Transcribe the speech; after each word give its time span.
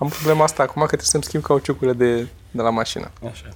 Am 0.00 0.08
problema 0.08 0.44
asta 0.44 0.62
acum 0.62 0.80
că 0.80 0.86
trebuie 0.86 1.08
să-mi 1.08 1.22
schimb 1.22 1.42
cauciucurile 1.42 1.92
de, 1.92 2.26
de 2.50 2.62
la 2.62 2.70
mașină. 2.70 3.10
Așa. 3.30 3.48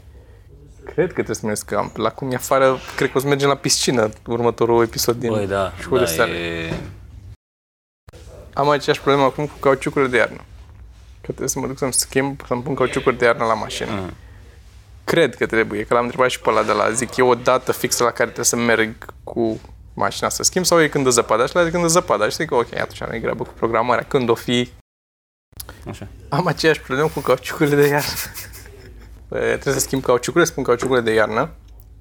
Cred 0.84 1.06
că 1.06 1.12
trebuie 1.12 1.36
să 1.36 1.46
merg 1.46 1.58
că 1.58 1.90
la 1.94 2.10
cum 2.10 2.30
e 2.30 2.34
afară, 2.34 2.78
cred 2.96 3.10
că 3.10 3.18
o 3.18 3.20
să 3.20 3.26
mergem 3.26 3.48
la 3.48 3.54
piscină 3.54 4.10
următorul 4.26 4.82
episod 4.82 5.16
din 5.16 5.30
Băi, 5.30 5.46
da, 5.46 5.72
școală 5.80 6.04
da, 6.04 6.10
seară. 6.10 6.30
e... 6.30 6.74
Am 8.52 8.68
aceeași 8.68 9.00
problemă 9.00 9.26
acum 9.26 9.46
cu 9.46 9.56
cauciucurile 9.60 10.10
de 10.10 10.16
iarnă. 10.16 10.36
Că 11.20 11.26
trebuie 11.26 11.48
să 11.48 11.58
mă 11.58 11.66
duc 11.66 11.78
să-mi 11.78 11.92
schimb, 11.92 12.40
să-mi 12.46 12.62
pun 12.62 12.74
cauciucuri 12.74 13.18
de 13.18 13.24
iarnă 13.24 13.44
la 13.44 13.54
mașină. 13.54 13.90
Mm. 13.90 14.12
Cred 15.04 15.34
că 15.34 15.46
trebuie, 15.46 15.84
că 15.84 15.94
l-am 15.94 16.02
întrebat 16.02 16.30
și 16.30 16.40
pe 16.40 16.50
ăla 16.50 16.62
de 16.62 16.72
la, 16.72 16.90
zic, 16.90 17.16
e 17.16 17.22
o 17.22 17.34
dată 17.34 17.72
fixă 17.72 18.02
la 18.02 18.10
care 18.10 18.30
trebuie 18.30 18.44
să 18.44 18.56
merg 18.56 18.94
cu 19.24 19.60
mașina 19.94 20.28
să 20.28 20.42
schimb 20.42 20.64
sau 20.64 20.82
e 20.82 20.88
când 20.88 21.04
dă 21.04 21.10
zăpada? 21.10 21.46
Și 21.46 21.54
la 21.54 21.70
când 21.70 21.82
dă 21.82 21.88
zăpada. 21.88 22.28
Și 22.28 22.36
zic, 22.36 22.52
ok, 22.52 22.74
atunci 22.74 23.02
am 23.02 23.18
grabă 23.20 23.44
cu 23.44 23.52
programarea. 23.52 24.04
Când 24.04 24.28
o 24.28 24.34
fi, 24.34 24.70
Așa. 25.88 26.08
am 26.28 26.46
aceeași 26.46 26.80
problemă 26.80 27.08
cu 27.08 27.20
cauciucurile 27.20 27.76
de 27.76 27.86
iarnă. 27.88 28.08
Bă, 29.28 29.38
trebuie 29.60 29.74
să 29.74 29.80
schimb 29.80 30.02
cauciucurile, 30.02 30.50
spun 30.50 30.62
cauciucurile 30.62 31.04
de 31.04 31.14
iarnă, 31.14 31.50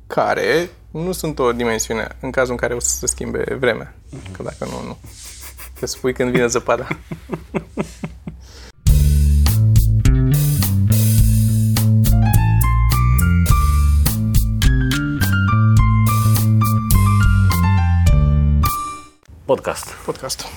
care 0.08 0.70
nu 0.92 1.12
sunt 1.12 1.40
o 1.40 1.52
dimensiune 1.52 2.08
în 2.22 2.32
cazul 2.32 2.52
în 2.52 2.58
care 2.58 2.74
o 2.74 2.80
să 2.80 2.96
se 2.96 3.08
schimbe 3.08 3.56
vremea. 3.60 3.96
Că 4.32 4.44
dacă 4.44 4.66
nu, 4.66 4.86
nu. 4.86 4.98
Te 5.80 5.86
spui 5.86 6.14
când 6.14 6.32
vine 6.32 6.48
zăpada. 6.48 6.88
Podcast. 19.46 19.86
Podcastul. 20.06 20.50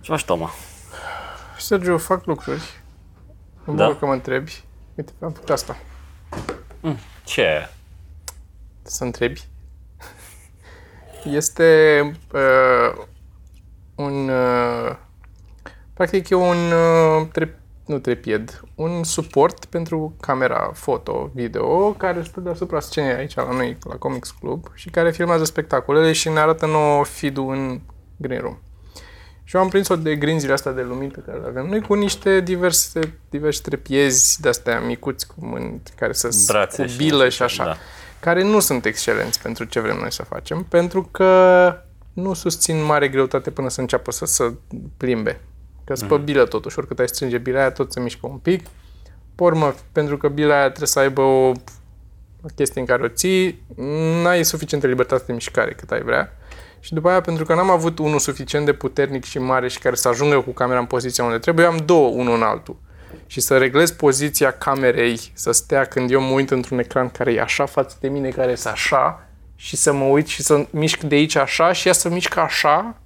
Ce 0.00 0.10
faci, 0.10 0.24
Toma? 0.24 0.50
Sergio, 1.68 1.98
fac 1.98 2.24
lucruri. 2.24 2.80
Mă 3.64 3.74
Da? 3.74 3.84
bucur 3.84 3.98
că 3.98 4.06
mă 4.06 4.12
întrebi. 4.12 4.64
Uite, 4.94 5.12
am 5.20 5.32
făcut 5.32 5.50
asta. 5.50 5.76
Ce? 7.24 7.68
Să 8.82 9.04
întrebi. 9.04 9.48
Este 11.24 12.00
uh, 12.32 13.04
un... 13.94 14.28
Uh, 14.28 14.96
practic 15.94 16.28
e 16.28 16.34
un 16.34 16.72
uh, 16.72 17.26
trep, 17.32 17.58
nu 17.86 17.98
trepied, 17.98 18.60
un 18.74 19.04
suport 19.04 19.64
pentru 19.64 20.16
camera 20.20 20.70
foto, 20.74 21.30
video, 21.34 21.92
care 21.92 22.22
stă 22.22 22.40
deasupra 22.40 22.80
scenei 22.80 23.14
aici 23.14 23.34
la 23.34 23.52
noi, 23.52 23.78
la 23.88 23.94
Comics 23.94 24.30
Club, 24.30 24.66
și 24.74 24.90
care 24.90 25.10
filmează 25.10 25.44
spectacolele 25.44 26.12
și 26.12 26.28
ne 26.28 26.38
arată 26.38 26.66
nouă 26.66 27.04
feed-ul 27.04 27.54
în 27.54 27.80
green 28.16 28.40
room. 28.40 28.58
Și 29.48 29.56
eu 29.56 29.62
am 29.62 29.68
prins-o 29.68 29.96
de 29.96 30.16
grinzile 30.16 30.52
astea 30.52 30.72
de 30.72 30.82
lumini 30.82 31.10
pe 31.10 31.22
care 31.26 31.38
le 31.38 31.46
avem 31.46 31.66
noi 31.66 31.80
cu 31.80 31.94
niște 31.94 32.40
diverse, 32.40 33.00
diverse 33.30 33.60
trepiezi 33.62 34.40
de-astea 34.40 34.80
micuți 34.80 35.26
cu 35.26 35.34
mâini 35.38 35.82
care 35.96 36.12
să 36.12 36.28
Brațe 36.46 36.82
cu 36.82 36.88
și- 36.88 36.96
bilă 36.96 37.28
și 37.28 37.42
așa 37.42 37.64
da. 37.64 37.76
care 38.20 38.42
nu 38.44 38.60
sunt 38.60 38.84
excelenți 38.84 39.42
pentru 39.42 39.64
ce 39.64 39.80
vrem 39.80 39.96
noi 39.96 40.12
să 40.12 40.22
facem, 40.22 40.62
pentru 40.68 41.02
că 41.02 41.74
nu 42.12 42.34
susțin 42.34 42.84
mare 42.84 43.08
greutate 43.08 43.50
până 43.50 43.68
să 43.68 43.80
înceapă 43.80 44.10
să 44.10 44.24
se 44.24 44.54
plimbe. 44.96 45.40
Că 45.84 45.92
Mhm. 45.96 46.04
spă 46.04 46.16
bilă 46.16 46.44
totuși, 46.44 46.78
oricât 46.78 46.98
ai 46.98 47.08
strânge 47.08 47.38
bila 47.38 47.58
aia, 47.58 47.70
tot 47.70 47.92
se 47.92 48.00
mișcă 48.00 48.26
un 48.26 48.36
pic. 48.38 48.66
Pe 49.34 49.42
urmă, 49.42 49.74
pentru 49.92 50.16
că 50.16 50.28
bila 50.28 50.54
aia 50.54 50.66
trebuie 50.66 50.88
să 50.88 50.98
aibă 50.98 51.20
o 51.20 51.52
o 52.42 52.48
chestie 52.54 52.80
în 52.80 52.86
care 52.86 53.02
o 53.02 53.08
ții, 53.08 53.62
n-ai 54.22 54.44
suficientă 54.44 54.86
libertate 54.86 55.22
de 55.26 55.32
mișcare 55.32 55.72
cât 55.72 55.90
ai 55.90 56.02
vrea. 56.02 56.37
Și 56.80 56.94
după 56.94 57.08
aia, 57.08 57.20
pentru 57.20 57.44
că 57.44 57.54
n-am 57.54 57.70
avut 57.70 57.98
unul 57.98 58.18
suficient 58.18 58.64
de 58.64 58.72
puternic 58.72 59.24
și 59.24 59.38
mare 59.38 59.68
și 59.68 59.78
care 59.78 59.94
să 59.94 60.08
ajungă 60.08 60.40
cu 60.40 60.50
camera 60.50 60.78
în 60.78 60.86
poziția 60.86 61.24
unde 61.24 61.38
trebuie, 61.38 61.64
eu 61.64 61.70
am 61.70 61.78
două, 61.84 62.08
unul 62.08 62.34
în 62.34 62.42
altul. 62.42 62.76
Și 63.26 63.40
să 63.40 63.58
reglez 63.58 63.90
poziția 63.90 64.50
camerei, 64.50 65.20
să 65.34 65.52
stea 65.52 65.84
când 65.84 66.10
eu 66.10 66.20
mă 66.20 66.30
uit 66.30 66.50
într-un 66.50 66.78
ecran 66.78 67.08
care 67.08 67.32
e 67.32 67.40
așa 67.40 67.66
față 67.66 67.96
de 68.00 68.08
mine, 68.08 68.28
care 68.28 68.50
e 68.50 68.68
așa, 68.70 69.28
și 69.56 69.76
să 69.76 69.92
mă 69.92 70.04
uit 70.04 70.26
și 70.26 70.42
să 70.42 70.66
mișc 70.70 71.00
de 71.00 71.14
aici 71.14 71.34
așa 71.36 71.72
și 71.72 71.86
ea 71.86 71.92
să 71.92 72.08
mișcă 72.08 72.40
așa, 72.40 72.96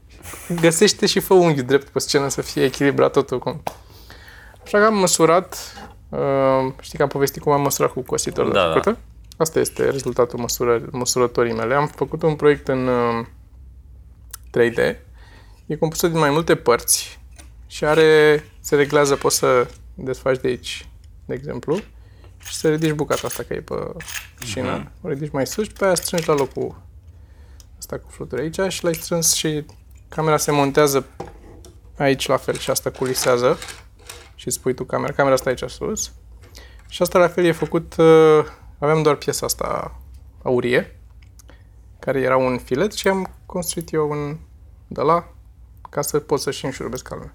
găsește 0.60 1.06
și 1.06 1.20
fă 1.20 1.34
unghiul 1.34 1.66
drept 1.66 1.88
pe 1.88 1.98
scenă 1.98 2.28
să 2.28 2.42
fie 2.42 2.64
echilibrat 2.64 3.12
totul. 3.12 3.38
Cum. 3.38 3.62
Așa 4.64 4.78
că 4.78 4.84
am 4.84 4.98
măsurat, 4.98 5.74
uh, 6.08 6.18
știi 6.80 6.96
că 6.96 7.02
am 7.02 7.08
povestit 7.08 7.42
cum 7.42 7.52
am 7.52 7.60
măsurat 7.60 7.92
cu 7.92 8.00
cositorul 8.00 8.52
Da, 8.52 8.60
de 8.60 8.66
da. 8.66 8.72
făcută? 8.72 8.98
Asta 9.36 9.58
este 9.58 9.90
rezultatul 9.90 10.38
măsură, 10.38 10.82
măsurătorii 10.90 11.52
mele. 11.52 11.74
Am 11.74 11.86
făcut 11.86 12.22
un 12.22 12.34
proiect 12.34 12.68
în 12.68 12.86
uh, 12.86 13.26
3D. 14.58 14.96
E 15.66 15.76
compusă 15.76 16.08
din 16.08 16.18
mai 16.18 16.30
multe 16.30 16.56
părți 16.56 17.20
și 17.66 17.84
are, 17.84 18.44
se 18.60 18.76
reglează, 18.76 19.16
poți 19.16 19.36
să 19.36 19.66
desfaci 19.94 20.40
de 20.40 20.48
aici, 20.48 20.88
de 21.24 21.34
exemplu, 21.34 21.78
și 22.38 22.54
să 22.54 22.68
ridici 22.68 22.92
bucata 22.92 23.26
asta 23.26 23.42
că 23.42 23.54
e 23.54 23.60
pe 23.60 23.74
șină. 24.44 24.76
Mhm. 24.76 24.92
O 25.02 25.08
ridici 25.08 25.32
mai 25.32 25.46
sus 25.46 25.64
și 25.64 25.72
pe 25.72 25.84
aia 25.84 25.94
strângi 25.94 26.28
la 26.28 26.34
locul 26.34 26.82
ăsta 27.78 27.98
cu 27.98 28.10
fluturi 28.10 28.40
aici 28.40 28.72
și 28.72 28.84
l-ai 28.84 28.94
strâns 28.94 29.32
și 29.32 29.64
camera 30.08 30.36
se 30.36 30.50
montează 30.50 31.06
aici 31.96 32.26
la 32.26 32.36
fel 32.36 32.56
și 32.56 32.70
asta 32.70 32.90
culisează 32.90 33.58
și 34.34 34.46
îți 34.46 34.60
pui 34.60 34.74
tu 34.74 34.84
camera. 34.84 35.12
Camera 35.12 35.34
asta 35.34 35.48
aici 35.48 35.70
sus. 35.70 36.12
Și 36.88 37.02
asta 37.02 37.18
la 37.18 37.28
fel 37.28 37.44
e 37.44 37.52
făcut, 37.52 37.96
uh, 37.96 38.44
aveam 38.78 39.02
doar 39.02 39.14
piesa 39.14 39.46
asta 39.46 40.00
aurie, 40.42 41.00
care 42.04 42.20
era 42.20 42.36
un 42.36 42.58
filet 42.58 42.92
și 42.92 43.08
am 43.08 43.30
construit 43.46 43.92
eu 43.92 44.10
un 44.10 44.36
de 44.86 45.00
la 45.00 45.28
ca 45.90 46.00
să 46.02 46.18
pot 46.18 46.40
să-și 46.40 46.64
înșurubesc 46.64 47.08
calme. 47.08 47.34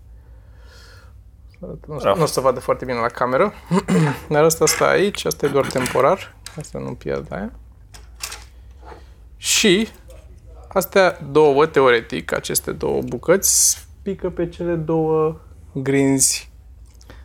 Nu, 1.60 1.68
o 1.88 1.98
să- 1.98 2.00
Bravo. 2.02 2.18
nu 2.18 2.24
o 2.24 2.28
să 2.28 2.40
vadă 2.40 2.60
foarte 2.60 2.86
bine 2.86 2.98
la 3.00 3.08
cameră, 3.08 3.54
dar 4.30 4.44
asta 4.44 4.66
stă 4.66 4.84
aici, 4.86 5.26
asta 5.26 5.46
e 5.46 5.50
doar 5.50 5.66
temporar, 5.66 6.36
asta 6.58 6.80
nu 6.80 6.94
pierd 6.94 7.34
aia. 7.34 7.52
Și 9.38 9.88
astea 10.68 11.20
două, 11.32 11.66
teoretic, 11.66 12.34
aceste 12.34 12.72
două 12.72 13.02
bucăți 13.02 13.88
pică 14.02 14.30
pe 14.30 14.50
cele 14.50 14.74
două 14.76 15.40
grinzi. 15.74 16.52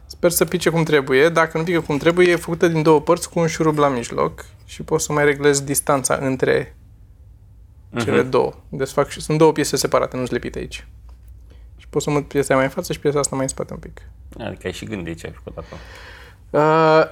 Sper 0.07 0.31
să 0.31 0.45
pice 0.45 0.71
cum 0.71 0.83
trebuie. 0.83 1.29
Dacă 1.29 1.59
nu 1.59 1.65
pică 1.65 1.81
cum 1.81 1.97
trebuie, 1.99 2.31
e 2.31 2.37
făcută 2.37 2.69
din 2.69 2.83
două 2.83 3.01
părți 3.01 3.31
cu 3.31 3.39
un 3.39 3.47
șurub 3.47 3.79
la 3.79 3.89
mijloc 3.89 4.45
și 4.65 4.83
pot 4.83 5.01
să 5.01 5.13
mai 5.13 5.25
reglez 5.25 5.61
distanța 5.61 6.15
între 6.21 6.77
cele 7.99 8.23
două. 8.23 8.53
Deci 8.69 8.89
fac, 8.89 9.09
și- 9.09 9.21
sunt 9.21 9.39
două 9.39 9.53
piese 9.53 9.77
separate, 9.77 10.17
nu-s 10.17 10.31
lipite 10.31 10.59
aici. 10.59 10.87
Și 11.77 11.89
pot 11.89 12.03
să 12.03 12.11
mut 12.11 12.29
piesa 12.29 12.55
mai 12.55 12.65
în 12.65 12.71
față 12.71 12.93
și 12.93 12.99
piesa 12.99 13.19
asta 13.19 13.35
mai 13.35 13.45
în 13.45 13.51
spate 13.51 13.73
un 13.73 13.79
pic. 13.79 14.03
Adică 14.39 14.67
ai 14.67 14.73
și 14.73 14.85
gândit 14.85 15.19
ce 15.19 15.27
ai 15.27 15.33
făcut 15.43 15.65
acolo. 15.65 15.81
Uh, 16.51 17.05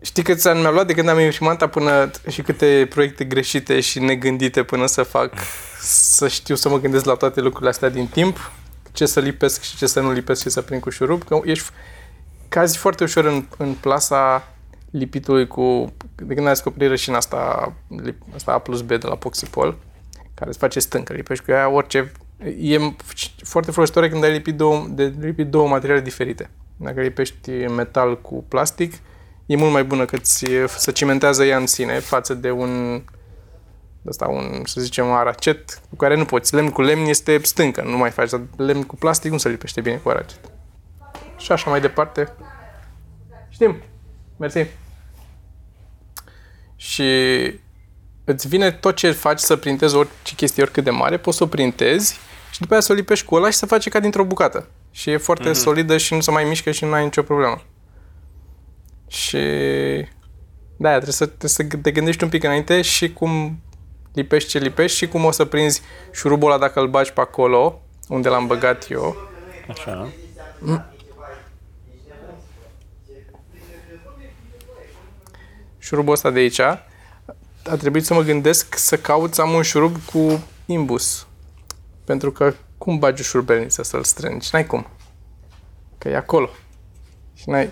știi 0.00 0.22
câți 0.22 0.48
ani 0.48 0.60
mi-a 0.60 0.70
luat 0.70 0.86
de 0.86 0.92
când 0.92 1.08
am 1.08 1.18
imprimanta 1.18 1.68
până 1.68 2.10
și 2.28 2.42
câte 2.42 2.86
proiecte 2.90 3.24
greșite 3.24 3.80
și 3.80 3.98
negândite 3.98 4.62
până 4.62 4.86
să 4.86 5.02
fac, 5.02 5.32
să 5.80 6.28
știu 6.28 6.54
să 6.54 6.68
mă 6.68 6.80
gândesc 6.80 7.04
la 7.04 7.14
toate 7.14 7.40
lucrurile 7.40 7.70
astea 7.70 7.88
din 7.88 8.06
timp, 8.06 8.52
ce 8.92 9.06
să 9.06 9.20
lipesc 9.20 9.62
și 9.62 9.76
ce 9.76 9.86
să 9.86 10.00
nu 10.00 10.12
lipesc 10.12 10.42
și 10.42 10.50
să 10.50 10.60
prind 10.62 10.80
cu 10.80 10.90
șurub, 10.90 11.22
că 11.22 11.40
ești 11.44 11.68
cazi 12.48 12.76
foarte 12.76 13.04
ușor 13.04 13.24
în, 13.24 13.44
în 13.56 13.72
plasa 13.72 14.48
lipitului 14.90 15.46
cu, 15.46 15.92
de 16.14 16.34
când 16.34 16.46
ai 16.46 16.52
descoperit 16.52 16.88
rășina 16.88 17.16
asta, 17.16 17.72
lip, 18.02 18.22
asta 18.34 18.52
A 18.52 18.58
plus 18.58 18.80
B 18.80 18.86
de 18.86 19.06
la 19.06 19.16
Poxipol, 19.16 19.76
care 20.34 20.50
îți 20.50 20.58
face 20.58 20.80
stâncă, 20.80 21.12
lipești 21.12 21.44
cu 21.44 21.50
ea 21.50 21.68
orice, 21.68 22.12
e 22.58 22.78
foarte 23.42 23.70
folositor 23.70 24.08
când 24.08 24.24
ai 24.24 24.32
lipit 24.32 24.56
două, 24.56 24.86
de 24.90 25.14
lipit 25.20 25.46
două 25.46 25.68
materiale 25.68 26.00
diferite. 26.00 26.50
Dacă 26.76 27.00
lipești 27.00 27.50
metal 27.50 28.20
cu 28.20 28.44
plastic, 28.48 28.94
e 29.46 29.56
mult 29.56 29.72
mai 29.72 29.84
bună 29.84 30.04
că 30.04 30.16
ți 30.16 30.46
să 30.66 30.90
cimentează 30.90 31.44
ea 31.44 31.56
în 31.56 31.66
sine 31.66 31.98
față 31.98 32.34
de 32.34 32.50
un 32.50 33.02
ăsta, 34.06 34.28
un, 34.28 34.62
să 34.64 34.80
zicem, 34.80 35.12
aracet 35.12 35.80
cu 35.88 35.96
care 35.96 36.16
nu 36.16 36.24
poți. 36.24 36.54
Lemn 36.54 36.70
cu 36.70 36.82
lemn 36.82 37.06
este 37.06 37.38
stâncă, 37.42 37.82
nu 37.82 37.96
mai 37.96 38.10
faci, 38.10 38.30
dar 38.30 38.40
lemn 38.56 38.82
cu 38.82 38.96
plastic 38.96 39.30
nu 39.30 39.38
se 39.38 39.48
lipește 39.48 39.80
bine 39.80 39.96
cu 39.96 40.08
aracet. 40.08 40.40
Și 41.36 41.52
așa 41.52 41.70
mai 41.70 41.80
departe. 41.80 42.32
Știm. 43.48 43.76
Mersi. 44.36 44.66
Și 46.76 47.04
îți 48.24 48.48
vine 48.48 48.70
tot 48.70 48.96
ce 48.96 49.10
faci 49.10 49.38
să 49.38 49.56
printezi 49.56 49.94
orice 49.94 50.34
chestie 50.36 50.62
oricât 50.62 50.84
de 50.84 50.90
mare, 50.90 51.16
poți 51.16 51.36
să 51.36 51.42
o 51.44 51.46
printezi 51.46 52.18
și 52.50 52.60
după 52.60 52.72
aia 52.72 52.82
să 52.82 52.92
o 52.92 52.94
lipești 52.94 53.26
cu 53.26 53.34
ăla 53.34 53.50
și 53.50 53.56
să 53.56 53.66
face 53.66 53.90
ca 53.90 54.00
dintr-o 54.00 54.24
bucată. 54.24 54.68
Și 54.90 55.10
e 55.10 55.16
foarte 55.16 55.50
mm-hmm. 55.50 55.62
solidă 55.62 55.96
și 55.96 56.14
nu 56.14 56.20
se 56.20 56.30
mai 56.30 56.44
mișcă 56.44 56.70
și 56.70 56.84
nu 56.84 56.92
ai 56.92 57.04
nicio 57.04 57.22
problemă. 57.22 57.62
Și 59.08 59.38
da, 60.76 60.90
trebuie 60.90 61.12
să, 61.12 61.26
trebuie 61.26 61.50
să 61.50 61.62
te 61.82 61.90
gândești 61.90 62.24
un 62.24 62.28
pic 62.28 62.44
înainte 62.44 62.82
și 62.82 63.12
cum 63.12 63.58
lipești 64.12 64.48
ce 64.48 64.58
lipești 64.58 64.96
și 64.96 65.08
cum 65.08 65.24
o 65.24 65.30
să 65.30 65.44
prinzi 65.44 65.82
șurubul 66.12 66.50
ăla 66.50 66.58
dacă 66.58 66.80
îl 66.80 66.88
bagi 66.88 67.12
pe 67.12 67.20
acolo, 67.20 67.82
unde 68.08 68.28
l-am 68.28 68.46
băgat 68.46 68.90
eu. 68.90 69.16
Așa. 69.68 70.08
Șurubul 75.78 76.12
ăsta 76.12 76.30
de 76.30 76.38
aici, 76.38 76.60
a 77.64 77.76
trebuit 77.76 78.04
să 78.04 78.14
mă 78.14 78.22
gândesc 78.22 78.76
să 78.76 78.96
caut 78.96 79.34
să 79.34 79.40
am 79.40 79.52
un 79.52 79.62
șurub 79.62 79.96
cu 80.12 80.44
imbus. 80.66 81.26
Pentru 82.04 82.32
că 82.32 82.54
cum 82.78 82.98
bagi 82.98 83.20
o 83.20 83.24
șurubelniță 83.24 83.82
să-l 83.82 84.04
strângi? 84.04 84.48
N-ai 84.52 84.66
cum. 84.66 84.86
Că 85.98 86.08
e 86.08 86.16
acolo. 86.16 86.48
Și 87.34 87.48
n-ai... 87.48 87.70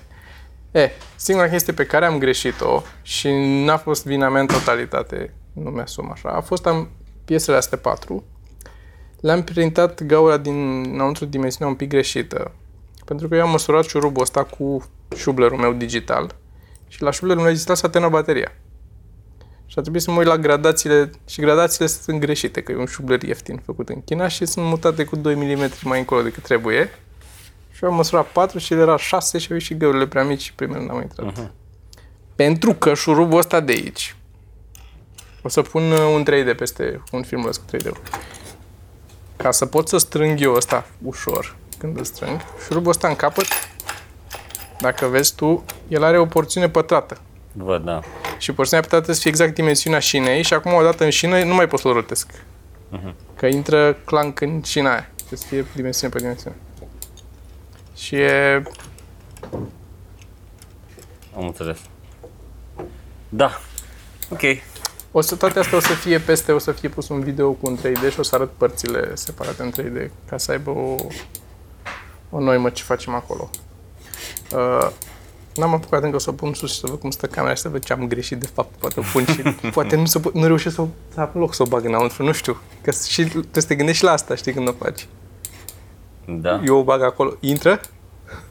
E, 0.70 0.90
singura 1.16 1.48
chestie 1.48 1.72
pe 1.72 1.86
care 1.86 2.04
am 2.06 2.18
greșit-o 2.18 2.82
și 3.02 3.28
n-a 3.64 3.76
fost 3.76 4.06
vina 4.06 4.28
mea 4.28 4.40
în 4.40 4.46
totalitate, 4.46 5.34
nu 5.52 5.70
mi-asum 5.70 6.10
așa, 6.10 6.28
a 6.28 6.40
fost 6.40 6.66
am 6.66 6.88
piesele 7.24 7.56
astea 7.56 7.78
patru, 7.78 8.24
le-am 9.20 9.42
printat 9.42 10.02
gaura 10.02 10.36
din 10.36 10.84
înăuntru 10.92 11.24
dimensiunea 11.24 11.72
un 11.72 11.78
pic 11.78 11.88
greșită. 11.88 12.52
Pentru 13.04 13.28
că 13.28 13.34
eu 13.34 13.42
am 13.42 13.50
măsurat 13.50 13.84
șurubul 13.84 14.22
ăsta 14.22 14.44
cu 14.44 14.84
șublerul 15.16 15.58
meu 15.58 15.72
digital 15.72 16.34
și 16.88 17.02
la 17.02 17.10
șublerul 17.10 17.42
meu 17.42 17.52
digital 17.52 17.76
s-a 17.76 17.88
terminat 17.88 18.14
bateria. 18.14 18.52
Și 19.72 19.78
a 19.78 19.80
trebuit 19.80 20.02
să 20.02 20.10
mă 20.10 20.18
uit 20.18 20.26
la 20.26 20.36
gradațiile 20.36 21.10
și 21.26 21.40
gradațiile 21.40 21.86
sunt 21.86 22.20
greșite, 22.20 22.62
că 22.62 22.72
e 22.72 22.76
un 22.76 22.86
șubler 22.86 23.22
ieftin 23.22 23.62
făcut 23.64 23.88
în 23.88 24.02
China 24.04 24.28
și 24.28 24.46
sunt 24.46 24.66
mutate 24.66 25.04
cu 25.04 25.16
2 25.16 25.34
mm 25.34 25.70
mai 25.82 25.98
încolo 25.98 26.22
decât 26.22 26.42
trebuie. 26.42 26.90
Și 27.70 27.84
eu 27.84 27.90
am 27.90 27.96
măsurat 27.96 28.26
4 28.26 28.58
și 28.58 28.72
el 28.72 28.78
era 28.78 28.96
6 28.96 29.38
și 29.38 29.46
au 29.50 29.56
ieșit 29.56 29.78
găurile 29.78 30.06
prea 30.06 30.24
mici 30.24 30.40
și 30.40 30.54
primele 30.54 30.84
n-am 30.84 31.00
intrat. 31.00 31.32
Uh-huh. 31.32 31.50
Pentru 32.34 32.74
că 32.74 32.94
șurubul 32.94 33.38
ăsta 33.38 33.60
de 33.60 33.72
aici, 33.72 34.16
o 35.42 35.48
să 35.48 35.62
pun 35.62 35.90
uh, 35.90 35.98
un 36.14 36.22
3D 36.22 36.56
peste 36.56 37.02
un 37.12 37.22
filmuleț 37.22 37.56
cu 37.56 37.64
3D. 37.76 37.90
Ca 39.36 39.50
să 39.50 39.66
pot 39.66 39.88
să 39.88 39.98
strâng 39.98 40.40
eu 40.40 40.54
ăsta 40.54 40.86
ușor, 41.02 41.56
când 41.78 41.98
îl 41.98 42.04
strâng, 42.04 42.40
șurubul 42.64 42.90
ăsta 42.90 43.08
în 43.08 43.16
capăt, 43.16 43.46
dacă 44.80 45.06
vezi 45.06 45.34
tu, 45.34 45.64
el 45.88 46.04
are 46.04 46.18
o 46.18 46.26
porțiune 46.26 46.68
pătrată. 46.68 47.20
Văd, 47.52 47.84
da. 47.84 48.00
Și 48.42 48.52
porțiunea 48.52 48.88
pătrată 48.88 49.12
să 49.12 49.20
fie 49.20 49.30
exact 49.30 49.54
dimensiunea 49.54 49.98
șinei 49.98 50.42
și 50.42 50.54
acum 50.54 50.72
odată 50.72 51.04
în 51.04 51.10
șină 51.10 51.42
nu 51.42 51.54
mai 51.54 51.68
pot 51.68 51.80
să-l 51.80 51.92
rotesc. 51.92 52.30
Mhm. 52.88 53.14
Că 53.36 53.46
intră 53.46 53.92
clank 53.92 54.40
în 54.40 54.62
șina 54.62 54.90
aia. 54.90 55.10
Trebuie 55.16 55.38
să 55.38 55.46
fie 55.46 55.66
dimensiune 55.74 56.12
pe 56.12 56.18
dimensiune. 56.18 56.56
Și 57.96 58.14
e... 58.14 58.62
Am 61.36 61.46
înțeles. 61.46 61.78
Da. 63.28 63.60
Ok. 64.30 64.40
O 65.12 65.20
să, 65.20 65.36
toate 65.36 65.58
astea 65.58 65.76
o 65.76 65.80
să 65.80 65.92
fie 65.92 66.18
peste, 66.18 66.52
o 66.52 66.58
să 66.58 66.72
fie 66.72 66.88
pus 66.88 67.08
un 67.08 67.20
video 67.20 67.52
cu 67.52 67.70
un 67.70 67.78
3D 67.78 68.10
și 68.10 68.20
o 68.20 68.22
să 68.22 68.34
arăt 68.34 68.50
părțile 68.56 69.14
separate 69.14 69.62
în 69.62 69.72
3D 69.72 70.10
ca 70.28 70.38
să 70.38 70.50
aibă 70.50 70.70
o, 70.70 70.96
o 72.30 72.40
noimă 72.40 72.70
ce 72.70 72.82
facem 72.82 73.14
acolo. 73.14 73.50
Uh, 74.52 74.90
N-am 75.54 75.74
apucat 75.74 76.02
încă 76.02 76.18
să 76.18 76.30
o 76.30 76.32
pun 76.32 76.54
sus 76.54 76.72
și 76.72 76.78
să 76.78 76.86
văd 76.86 76.98
cum 76.98 77.10
stă 77.10 77.26
camera 77.26 77.54
și 77.54 77.60
să 77.60 77.68
văd 77.68 77.84
ce 77.84 77.92
am 77.92 78.08
greșit 78.08 78.38
de 78.38 78.46
fapt. 78.46 78.74
Poate 78.78 79.00
o 79.00 79.02
pun 79.12 79.24
și 79.24 79.42
poate 79.74 79.96
nu, 79.96 80.04
se, 80.04 80.20
po- 80.20 80.32
nu 80.32 80.46
reușesc 80.46 80.74
să, 80.74 80.86
să 81.14 81.20
am 81.20 81.30
loc 81.32 81.54
să 81.54 81.62
o 81.62 81.66
bag 81.66 81.84
înăuntru, 81.84 82.22
nu 82.22 82.32
știu. 82.32 82.56
Că 82.80 82.90
și 82.90 83.24
trebuie 83.24 83.48
să 83.52 83.66
te 83.66 83.74
gândești 83.74 84.00
și 84.00 84.04
la 84.04 84.12
asta, 84.12 84.34
știi, 84.34 84.52
când 84.52 84.68
o 84.68 84.72
faci. 84.72 85.06
Da. 86.26 86.60
Eu 86.64 86.78
o 86.78 86.82
bag 86.82 87.02
acolo, 87.02 87.36
intră? 87.40 87.80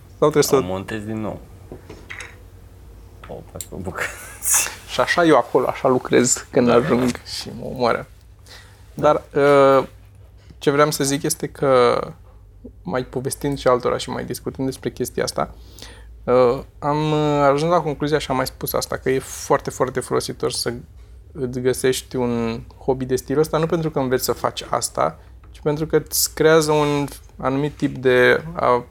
Sau 0.07 0.30
trebuie 0.30 0.44
să... 0.44 0.56
O 0.56 0.62
montez 0.62 1.03
din 1.03 1.21
nou. 1.21 1.39
O 3.27 3.33
fac 3.51 3.63
pe 3.63 3.75
bucăți. 3.75 4.69
Și 4.88 5.00
așa 5.00 5.24
eu 5.25 5.38
acolo, 5.38 5.68
așa 5.68 5.88
lucrez 5.88 6.45
când 6.51 6.69
ajung 6.69 7.12
și 7.39 7.50
mă 7.59 7.65
omoară. 7.65 8.07
Dar 8.94 9.24
uh, 9.36 9.88
ce 10.57 10.69
vreau 10.71 10.92
să 10.92 11.04
zic 11.04 11.24
este 11.24 11.47
că 11.47 12.00
mai 12.83 13.04
povestind 13.04 13.57
și 13.57 13.68
altora 13.68 13.97
și 13.97 14.09
mai 14.09 14.25
discutând 14.25 14.68
despre 14.68 14.92
chestia 14.92 15.24
asta, 15.24 15.54
uh, 15.54 15.59
am 16.79 17.12
uh, 17.12 17.50
ajuns 17.51 17.71
la 17.71 17.81
concluzia 17.81 18.18
și 18.18 18.31
am 18.31 18.35
mai 18.35 18.45
spus 18.45 18.73
asta, 18.73 18.97
că 18.97 19.09
e 19.09 19.19
foarte, 19.19 19.69
foarte 19.69 20.00
folositor 20.00 20.51
să 20.51 20.73
îți 21.31 21.59
găsești 21.59 22.15
un 22.15 22.62
hobby 22.85 23.06
de 23.06 23.15
stilul 23.15 23.41
ăsta, 23.41 23.57
nu 23.57 23.65
pentru 23.65 23.89
că 23.89 24.00
înveți 24.00 24.23
să 24.23 24.31
faci 24.31 24.63
asta, 24.69 25.19
ci 25.51 25.59
pentru 25.59 25.85
că 25.85 25.95
îți 25.95 26.33
creează 26.33 26.71
un 26.71 27.07
anumit 27.38 27.77
tip 27.77 27.97
de 27.97 28.44
a, 28.53 28.85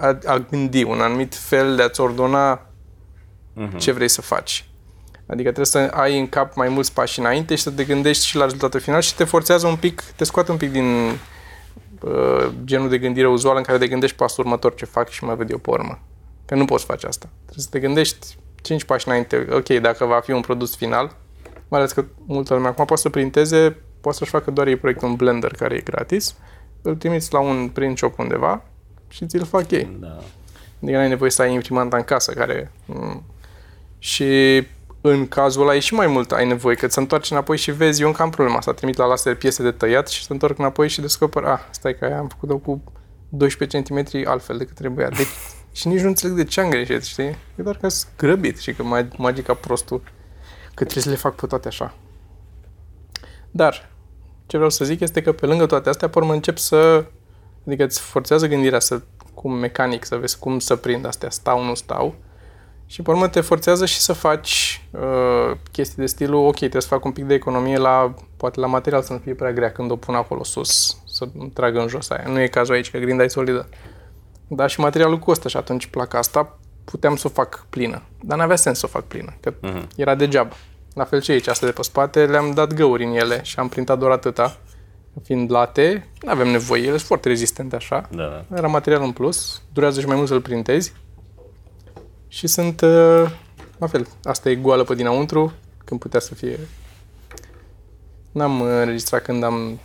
a, 0.00 0.18
a 0.24 0.38
gândi, 0.50 0.82
un 0.82 1.00
anumit 1.00 1.34
fel 1.34 1.76
de 1.76 1.82
a-ți 1.82 2.00
ordona 2.00 2.62
ce 3.76 3.92
vrei 3.92 4.08
să 4.08 4.22
faci. 4.22 4.68
Adică 5.26 5.52
trebuie 5.52 5.66
să 5.66 5.78
ai 5.78 6.18
în 6.18 6.28
cap 6.28 6.54
mai 6.54 6.68
mulți 6.68 6.92
pași 6.92 7.18
înainte 7.18 7.54
și 7.54 7.62
să 7.62 7.70
te 7.70 7.84
gândești 7.84 8.26
și 8.26 8.36
la 8.36 8.44
rezultatul 8.44 8.80
final 8.80 9.00
și 9.00 9.14
te 9.14 9.24
forțează 9.24 9.66
un 9.66 9.76
pic, 9.76 10.02
te 10.16 10.24
scoate 10.24 10.50
un 10.50 10.56
pic 10.56 10.72
din 10.72 11.18
uh, 12.00 12.48
genul 12.64 12.88
de 12.88 12.98
gândire 12.98 13.28
uzual 13.28 13.56
în 13.56 13.62
care 13.62 13.78
te 13.78 13.88
gândești 13.88 14.16
pasul 14.16 14.44
următor 14.44 14.74
ce 14.74 14.84
fac 14.84 15.08
și 15.08 15.24
mai 15.24 15.36
văd 15.36 15.50
eu 15.50 15.58
pe 15.58 15.70
urmă. 15.70 15.98
Că 16.46 16.54
nu 16.54 16.64
poți 16.64 16.84
face 16.84 17.06
asta. 17.06 17.28
Trebuie 17.44 17.64
să 17.64 17.70
te 17.70 17.78
gândești 17.78 18.36
5 18.62 18.84
pași 18.84 19.08
înainte. 19.08 19.46
Ok, 19.50 19.68
dacă 19.68 20.04
va 20.04 20.20
fi 20.20 20.30
un 20.30 20.40
produs 20.40 20.76
final, 20.76 21.16
mai 21.68 21.80
ales 21.80 21.92
că 21.92 22.04
multă 22.26 22.54
lume 22.54 22.66
acum 22.66 22.84
poate 22.84 23.02
să 23.02 23.08
printeze, 23.08 23.76
poate 24.00 24.18
să-și 24.18 24.30
facă 24.30 24.50
doar 24.50 24.66
ei 24.66 24.76
proiectul 24.76 25.08
în 25.08 25.14
Blender 25.14 25.52
care 25.52 25.74
e 25.74 25.80
gratis, 25.80 26.36
îl 26.82 26.96
trimiți 26.96 27.32
la 27.32 27.40
un 27.40 27.68
print 27.68 27.96
shop 27.96 28.18
undeva 28.18 28.62
și 29.08 29.26
ți-l 29.26 29.44
fac 29.44 29.70
ei. 29.70 29.96
Da. 30.00 30.18
Adică 30.82 30.96
n-ai 30.96 31.08
nevoie 31.08 31.30
să 31.30 31.42
ai 31.42 31.54
imprimanta 31.54 31.96
în 31.96 32.02
casă 32.02 32.32
care... 32.32 32.72
mm. 32.86 33.22
Și 33.98 34.62
în 35.10 35.28
cazul 35.28 35.62
ăla 35.62 35.74
e 35.74 35.78
și 35.78 35.94
mai 35.94 36.06
mult 36.06 36.32
ai 36.32 36.46
nevoie, 36.46 36.76
că 36.76 36.86
ți 36.86 36.98
întorci 36.98 37.30
înapoi 37.30 37.56
și 37.56 37.70
vezi, 37.70 38.02
eu 38.02 38.06
încă 38.06 38.22
am 38.22 38.30
problema 38.30 38.58
asta, 38.58 38.72
trimit 38.72 38.96
la 38.96 39.06
laser 39.06 39.36
piese 39.36 39.62
de 39.62 39.70
tăiat 39.70 40.08
și 40.08 40.24
se 40.24 40.32
întorc 40.32 40.58
înapoi 40.58 40.88
și 40.88 41.00
descoper, 41.00 41.44
ah, 41.44 41.60
stai 41.70 41.98
că 41.98 42.04
aia 42.04 42.18
am 42.18 42.28
făcut-o 42.28 42.56
cu 42.56 42.82
12 43.28 43.82
cm 43.82 44.04
altfel 44.24 44.56
decât 44.58 44.74
trebuia. 44.74 45.08
Deci, 45.08 45.26
și 45.72 45.88
nici 45.88 46.00
nu 46.00 46.08
înțeleg 46.08 46.36
de 46.36 46.44
ce 46.44 46.60
am 46.60 46.70
greșit, 46.70 47.04
știi? 47.04 47.36
E 47.56 47.62
doar 47.62 47.76
că 47.76 47.88
sunt 47.88 48.12
grăbit 48.16 48.58
și 48.58 48.72
că 48.72 48.82
mai 48.82 49.08
magica 49.16 49.54
prostul, 49.54 50.02
că 50.74 50.84
trebuie 50.84 51.02
să 51.02 51.10
le 51.10 51.16
fac 51.16 51.34
pe 51.34 51.46
toate 51.46 51.68
așa. 51.68 51.94
Dar, 53.50 53.90
ce 54.46 54.56
vreau 54.56 54.70
să 54.70 54.84
zic 54.84 55.00
este 55.00 55.22
că 55.22 55.32
pe 55.32 55.46
lângă 55.46 55.66
toate 55.66 55.88
astea, 55.88 56.08
pe 56.08 56.18
urmă 56.18 56.32
încep 56.32 56.58
să, 56.58 57.04
adică 57.66 57.84
îți 57.84 58.00
forțează 58.00 58.46
gândirea 58.46 58.80
să, 58.80 59.00
cum 59.34 59.52
mecanic, 59.52 60.04
să 60.04 60.16
vezi 60.16 60.38
cum 60.38 60.58
să 60.58 60.76
prind 60.76 61.06
astea, 61.06 61.30
stau, 61.30 61.64
nu 61.64 61.74
stau, 61.74 62.14
și 62.90 63.02
pe 63.02 63.10
urmă 63.10 63.28
te 63.28 63.40
forțează 63.40 63.86
și 63.86 63.98
să 63.98 64.12
faci 64.12 64.82
uh, 64.90 65.56
chestii 65.72 65.96
de 65.96 66.06
stilul, 66.06 66.46
ok, 66.46 66.56
trebuie 66.56 66.82
să 66.82 66.88
fac 66.88 67.04
un 67.04 67.12
pic 67.12 67.24
de 67.24 67.34
economie 67.34 67.76
la, 67.76 68.14
poate 68.36 68.60
la 68.60 68.66
material 68.66 69.02
să 69.02 69.12
nu 69.12 69.18
fie 69.18 69.34
prea 69.34 69.52
grea 69.52 69.72
când 69.72 69.90
o 69.90 69.96
pun 69.96 70.14
acolo 70.14 70.44
sus, 70.44 70.98
să 71.06 71.28
nu 71.32 71.46
tragă 71.46 71.80
în 71.80 71.88
jos 71.88 72.10
aia. 72.10 72.24
Nu 72.26 72.40
e 72.40 72.46
cazul 72.46 72.74
aici, 72.74 72.90
că 72.90 72.98
grinda 72.98 73.22
e 73.22 73.28
solidă. 73.28 73.68
Dar 74.48 74.70
și 74.70 74.80
materialul 74.80 75.18
costă 75.18 75.48
și 75.48 75.56
atunci 75.56 75.86
placa 75.86 76.18
asta 76.18 76.58
puteam 76.84 77.16
să 77.16 77.26
o 77.26 77.30
fac 77.30 77.66
plină. 77.70 78.02
Dar 78.20 78.38
n-avea 78.38 78.56
sens 78.56 78.78
să 78.78 78.86
o 78.86 78.88
fac 78.88 79.04
plină, 79.04 79.34
că 79.40 79.52
uh-huh. 79.52 79.86
era 79.96 80.14
degeaba. 80.14 80.56
La 80.94 81.04
fel 81.04 81.20
și 81.20 81.30
aici, 81.30 81.48
astea 81.48 81.68
de 81.68 81.74
pe 81.74 81.82
spate, 81.82 82.26
le-am 82.26 82.50
dat 82.50 82.72
găuri 82.72 83.04
în 83.04 83.12
ele 83.12 83.40
și 83.42 83.58
am 83.58 83.68
printat 83.68 83.98
doar 83.98 84.10
atâta. 84.10 84.56
Fiind 85.22 85.50
late, 85.50 86.08
nu 86.20 86.30
avem 86.30 86.48
nevoie, 86.48 86.82
ele 86.82 86.90
sunt 86.90 87.06
foarte 87.06 87.28
rezistente 87.28 87.76
așa. 87.76 88.08
Da, 88.10 88.44
da. 88.48 88.56
Era 88.56 88.66
material 88.66 89.02
în 89.02 89.12
plus, 89.12 89.62
durează 89.72 90.00
și 90.00 90.06
mai 90.06 90.16
mult 90.16 90.28
să-l 90.28 90.40
printezi. 90.40 90.92
Și 92.28 92.46
sunt, 92.46 92.80
uh, 92.80 93.30
la 93.78 93.86
fel, 93.86 94.06
asta 94.22 94.50
e 94.50 94.54
goală 94.54 94.84
pe 94.84 94.94
dinăuntru, 94.94 95.52
când 95.84 96.00
putea 96.00 96.20
să 96.20 96.34
fie... 96.34 96.58
N-am 98.32 98.60
uh, 98.60 98.68
înregistrat 98.68 99.22
când 99.22 99.42
am 99.42 99.78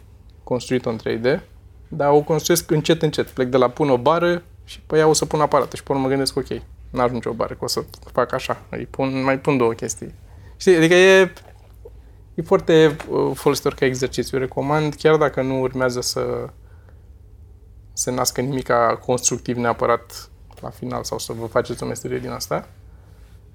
construit-o 0.44 0.90
în 0.90 1.00
3D, 1.08 1.40
dar 1.88 2.10
o 2.12 2.22
construiesc 2.22 2.72
încet, 2.72 3.02
încet. 3.02 3.30
Plec 3.30 3.48
de 3.48 3.58
la 3.58 3.70
pun 3.70 3.90
o 3.90 3.98
bară 3.98 4.44
și 4.64 4.82
pe 4.82 4.98
ea 4.98 5.08
o 5.08 5.14
să 5.14 5.26
pun 5.26 5.42
aparatul 5.42 5.78
și 5.78 5.84
pe 5.84 5.92
urmă 5.92 6.04
mă 6.04 6.10
gândesc, 6.10 6.38
ok, 6.38 6.48
n-ajunge 6.90 7.30
o 7.30 7.34
bară, 7.34 7.54
că 7.54 7.64
o 7.64 7.68
să 7.68 7.84
fac 8.12 8.34
așa, 8.34 8.62
îi 8.70 8.86
pun, 8.86 9.24
mai 9.24 9.40
pun 9.40 9.58
două 9.58 9.74
chestii. 9.74 10.14
Știi, 10.58 10.76
adică 10.76 10.94
e, 10.94 11.34
e 12.34 12.42
foarte 12.42 12.96
uh, 13.10 13.32
folositor 13.34 13.74
ca 13.74 13.86
exercițiu. 13.86 14.38
Recomand, 14.38 14.94
chiar 14.94 15.18
dacă 15.18 15.42
nu 15.42 15.60
urmează 15.62 16.02
să 16.02 16.50
se 17.94 18.12
nască 18.12 18.42
nimica 18.42 19.00
constructiv 19.06 19.58
neapărat 19.58 20.30
la 20.64 20.70
final 20.70 21.04
sau 21.04 21.20
să 21.20 21.34
vă 21.34 21.46
faceți 21.46 21.84
o 21.84 21.86
meserie 21.86 22.20
din 22.20 22.30
asta, 22.30 22.68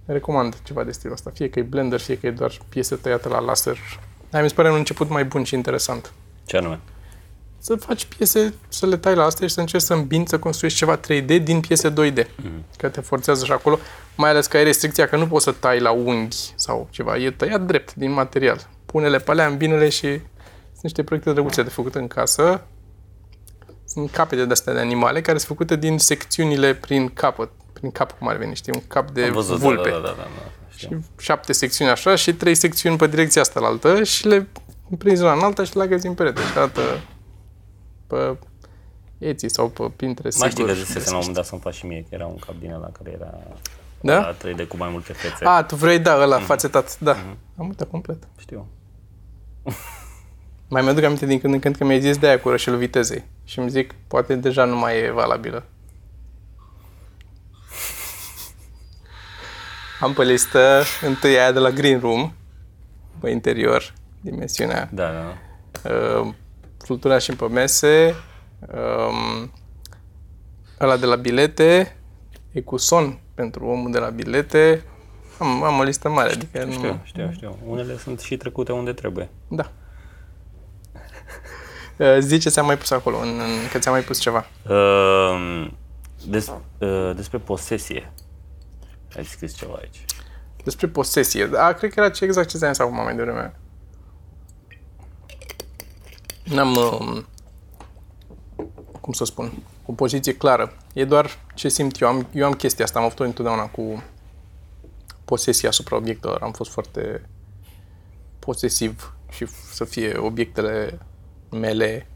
recomand 0.07 0.57
ceva 0.63 0.85
de 0.85 0.93
stilul 0.93 1.13
ăsta. 1.13 1.31
Fie 1.35 1.51
că 1.51 1.59
e 1.59 1.63
Blender, 1.63 2.01
fie 2.01 2.19
că 2.19 2.27
e 2.27 2.31
doar 2.31 2.59
piese 2.69 2.95
tăiate 2.97 3.29
la 3.29 3.39
laser. 3.39 3.79
Aia 4.31 4.43
mi 4.43 4.49
se 4.49 4.55
pare 4.55 4.71
un 4.71 4.77
început 4.77 5.09
mai 5.09 5.25
bun 5.25 5.45
și 5.45 5.55
interesant. 5.55 6.13
Ce 6.45 6.57
anume? 6.57 6.81
Să 7.59 7.77
faci 7.77 8.05
piese, 8.05 8.55
să 8.69 8.87
le 8.87 8.97
tai 8.97 9.15
la 9.15 9.25
astea 9.25 9.47
și 9.47 9.55
să 9.55 9.61
încerci 9.61 9.83
să 9.83 9.95
îmbinți, 9.95 10.31
să 10.31 10.39
construiești 10.39 10.79
ceva 10.79 11.01
3D 11.01 11.43
din 11.43 11.61
piese 11.61 11.93
2D. 11.93 12.27
Mm. 12.43 12.65
Că 12.77 12.89
te 12.89 13.01
forțează 13.01 13.45
și 13.45 13.53
acolo, 13.53 13.79
mai 14.17 14.31
ales 14.31 14.47
că 14.47 14.57
ai 14.57 14.65
restricția 14.65 15.09
că 15.09 15.17
nu 15.17 15.27
poți 15.27 15.45
să 15.45 15.53
tai 15.53 15.81
la 15.81 15.91
unghi 15.91 16.53
sau 16.55 16.89
ceva. 16.91 17.17
E 17.17 17.31
tăiat 17.31 17.61
drept 17.61 17.95
din 17.95 18.13
material. 18.13 18.69
Pune-le 18.87 19.19
pe 19.19 19.31
alea, 19.31 19.47
îmbine-le 19.47 19.89
și 19.89 20.09
sunt 20.09 20.83
niște 20.83 21.03
proiecte 21.03 21.33
drăguțe 21.33 21.63
de 21.63 21.69
făcut 21.69 21.95
în 21.95 22.07
casă. 22.07 22.65
Sunt 23.89 24.11
capete 24.11 24.45
de 24.45 24.53
astea 24.53 24.73
de 24.73 24.79
animale 24.79 25.21
care 25.21 25.37
sunt 25.39 25.49
făcute 25.49 25.77
din 25.77 25.99
secțiunile 25.99 26.75
prin 26.75 27.09
capăt, 27.09 27.51
prin 27.73 27.91
cap 27.91 28.19
cum 28.19 28.29
ar 28.29 28.37
veni, 28.37 28.55
știi, 28.55 28.73
un 28.75 28.83
cap 28.87 29.11
de 29.11 29.23
Am 29.25 29.33
văzut, 29.33 29.59
vulpe. 29.59 29.91
Da, 29.91 29.95
da, 29.97 30.01
da, 30.03 30.09
da, 30.09 30.23
da. 30.23 30.51
Știu. 30.77 31.05
Șapte 31.19 31.53
secțiuni 31.53 31.91
așa 31.91 32.15
și 32.15 32.35
trei 32.35 32.55
secțiuni 32.55 32.97
pe 32.97 33.07
direcția 33.07 33.41
asta 33.41 33.61
la 33.61 33.67
altă 33.67 34.03
și 34.03 34.27
le 34.27 34.49
prinzi 34.99 35.23
una 35.23 35.33
în 35.33 35.41
alta 35.41 35.65
și 35.65 35.77
le 35.77 35.83
agăzi 35.83 36.07
în 36.07 36.15
perete 36.15 36.41
și 36.41 36.57
arată 36.57 36.81
pe 38.07 38.37
Etsy 39.19 39.49
sau 39.49 39.69
pe 39.69 39.83
Pinterest, 39.97 40.39
Mai 40.39 40.51
știi 40.51 40.63
sigur. 40.65 40.79
că 40.79 40.85
zisese 40.85 41.05
la 41.11 41.11
un 41.11 41.19
moment 41.19 41.35
dat 41.37 41.47
să-mi 41.47 41.61
faci 41.61 41.75
și 41.75 41.87
mie, 41.87 42.01
că 42.01 42.07
era 42.11 42.27
un 42.27 42.37
cap 42.47 42.55
din 42.61 42.73
ăla 42.73 42.89
care 42.93 43.11
era 43.15 43.33
Da? 44.01 44.19
la 44.21 44.35
3D 44.35 44.69
cu 44.69 44.77
mai 44.77 44.89
multe 44.93 45.13
fețe. 45.13 45.45
A, 45.45 45.63
tu 45.63 45.75
vrei, 45.77 45.99
da, 45.99 46.13
Mhm. 46.13 46.23
ăla, 46.23 46.39
fațetat, 46.39 46.99
da. 47.01 47.17
Am 47.59 47.69
uitat 47.69 47.91
complet. 47.91 48.23
Știu. 48.39 48.67
Mai 50.69 50.83
mi-aduc 50.83 51.05
aminte 51.05 51.27
din 51.27 51.41
când 51.41 51.55
în 51.55 51.61
când 51.61 51.77
că 51.77 51.85
mi-ai 51.85 52.01
zis 52.01 52.19
de 52.19 52.27
aia 52.27 52.41
cu 52.41 52.49
rășelul 52.49 52.79
vitezei. 52.79 53.25
Și 53.45 53.59
îmi 53.59 53.71
zic, 53.71 53.95
poate 54.09 54.35
deja 54.35 54.65
nu 54.65 54.77
mai 54.77 54.99
e 54.99 55.11
valabilă. 55.11 55.65
Am 60.01 60.13
pe 60.13 60.25
listă 60.25 60.83
întâi 61.03 61.39
aia 61.39 61.53
de 61.53 61.59
la 61.59 61.71
Green 61.71 62.01
Room, 62.01 62.33
pe 63.21 63.31
interior, 63.31 63.93
dimensiunea. 64.21 64.89
Da, 64.93 65.11
da. 65.11 65.37
Uh, 67.01 67.21
și 67.21 67.37
pe 67.37 67.49
mese, 67.49 68.15
um, 68.61 69.53
ăla 70.81 70.97
de 70.97 71.07
la 71.07 71.17
bilete, 71.17 71.97
e 72.53 72.61
cu 72.61 72.77
son 72.77 73.19
pentru 73.35 73.67
omul 73.67 73.91
de 73.91 73.99
la 73.99 74.09
bilete. 74.09 74.83
Am, 75.39 75.63
am 75.63 75.79
o 75.79 75.83
listă 75.83 76.09
mare, 76.09 76.31
adică 76.31 76.71
știu, 76.71 76.87
nu... 76.87 77.01
Știu, 77.05 77.31
știu. 77.33 77.57
Unele 77.67 77.97
sunt 77.97 78.21
și 78.21 78.37
trecute 78.37 78.73
unde 78.73 78.93
trebuie. 78.93 79.29
Da. 79.49 79.73
Uh, 81.99 82.17
Zici 82.21 82.43
ce 82.43 82.49
ți-am 82.49 82.67
mai 82.67 82.79
pus 82.79 82.91
acolo, 82.91 83.19
în, 83.19 83.29
în, 83.29 83.69
că 83.73 83.79
ți-am 83.79 83.95
mai 83.95 84.03
pus 84.03 84.19
ceva. 84.19 84.47
Uh, 84.69 85.71
des, 86.27 86.53
uh, 86.79 87.13
despre 87.17 87.39
posesie. 87.39 88.13
Ai 89.17 89.25
scris 89.25 89.57
ceva 89.57 89.75
aici. 89.81 90.05
Despre 90.65 90.87
posesie. 90.87 91.47
Da, 91.47 91.73
cred 91.73 91.93
că 91.93 92.01
era 92.01 92.11
ce 92.11 92.25
exact 92.25 92.49
ce 92.49 92.57
ți-am 92.57 92.73
zis 92.73 92.81
acum 92.83 92.95
mai 92.95 93.17
devreme. 93.17 93.55
N-am, 96.45 96.77
um, 96.77 97.27
cum 99.01 99.13
să 99.13 99.25
spun, 99.25 99.53
o 99.87 99.93
poziție 99.93 100.37
clară. 100.37 100.73
E 100.93 101.05
doar 101.05 101.39
ce 101.55 101.69
simt 101.69 102.01
eu. 102.01 102.09
Am, 102.09 102.27
eu 102.33 102.47
am 102.47 102.53
chestia 102.53 102.85
asta, 102.85 102.99
am 102.99 103.05
avut-o 103.05 103.25
întotdeauna 103.25 103.67
cu 103.67 104.03
posesia 105.25 105.69
asupra 105.69 105.97
obiectelor. 105.97 106.43
Am 106.43 106.53
fost 106.53 106.71
foarte 106.71 107.29
posesiv 108.39 109.15
și 109.31 109.45
f- 109.47 109.73
să 109.73 109.85
fie 109.85 110.17
obiectele 110.17 110.99
mele. 111.51 112.07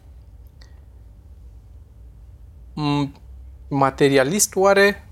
M- 2.73 3.21
Materialist 3.69 4.57
oare? 4.57 5.07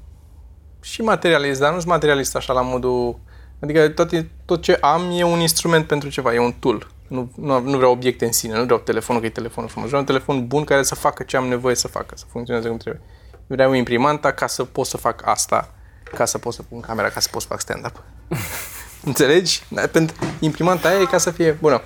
și 0.82 1.02
materialist, 1.02 1.60
dar 1.60 1.72
nu 1.72 1.78
sunt 1.78 1.90
materialist 1.90 2.36
așa 2.36 2.52
la 2.52 2.60
modul... 2.60 3.18
Adică 3.60 3.88
tot, 3.88 4.10
tot 4.44 4.62
ce 4.62 4.78
am 4.80 5.10
e 5.14 5.22
un 5.22 5.40
instrument 5.40 5.86
pentru 5.86 6.08
ceva, 6.08 6.34
e 6.34 6.38
un 6.38 6.52
tool. 6.52 6.90
Nu, 7.08 7.30
nu, 7.36 7.60
nu 7.60 7.76
vreau 7.76 7.92
obiecte 7.92 8.24
în 8.24 8.32
sine, 8.32 8.56
nu 8.56 8.64
vreau 8.64 8.78
telefonul 8.78 9.20
că 9.20 9.26
e 9.26 9.30
telefonul 9.30 9.68
frumos. 9.70 9.88
Vreau 9.88 10.02
un 10.02 10.08
telefon 10.08 10.46
bun 10.46 10.64
care 10.64 10.82
să 10.82 10.94
facă 10.94 11.22
ce 11.22 11.36
am 11.36 11.46
nevoie 11.46 11.74
să 11.74 11.88
facă, 11.88 12.14
să 12.16 12.24
funcționeze 12.28 12.68
cum 12.68 12.76
trebuie. 12.76 13.02
Vreau 13.46 13.72
imprimanta 13.72 14.32
ca 14.32 14.46
să 14.46 14.64
pot 14.64 14.86
să 14.86 14.96
fac 14.96 15.26
asta, 15.26 15.74
ca 16.14 16.24
să 16.24 16.38
pot 16.38 16.52
să 16.52 16.62
pun 16.62 16.80
camera, 16.80 17.08
ca 17.08 17.20
să 17.20 17.28
pot 17.30 17.40
să 17.40 17.48
fac 17.48 17.60
stand-up. 17.60 18.02
Înțelegi? 19.04 19.62
Da, 19.68 19.82
Pentru 19.86 20.16
imprimanta 20.40 20.88
aia 20.88 21.00
e 21.00 21.04
ca 21.04 21.18
să 21.18 21.30
fie 21.30 21.52
bună. 21.52 21.82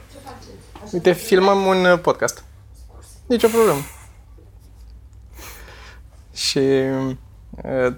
Uite, 0.93 1.13
filmăm 1.13 1.65
un 1.67 1.85
uh, 1.85 1.99
podcast. 2.01 2.45
Nici 3.27 3.43
o 3.43 3.49
problemă. 3.49 3.79
Și 6.35 6.59
uh, 6.59 7.95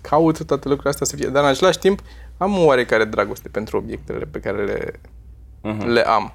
caut 0.00 0.36
toate 0.44 0.68
lucrurile 0.68 0.90
astea 0.90 1.06
să 1.06 1.16
fie. 1.16 1.28
Dar 1.28 1.42
în 1.42 1.48
același 1.48 1.78
timp 1.78 2.00
am 2.36 2.58
o 2.58 2.64
oarecare 2.64 3.04
dragoste 3.04 3.48
pentru 3.48 3.76
obiectele 3.76 4.24
pe 4.24 4.40
care 4.40 4.64
le, 4.64 5.00
Mhm. 5.62 5.86
le 5.86 6.00
am. 6.06 6.32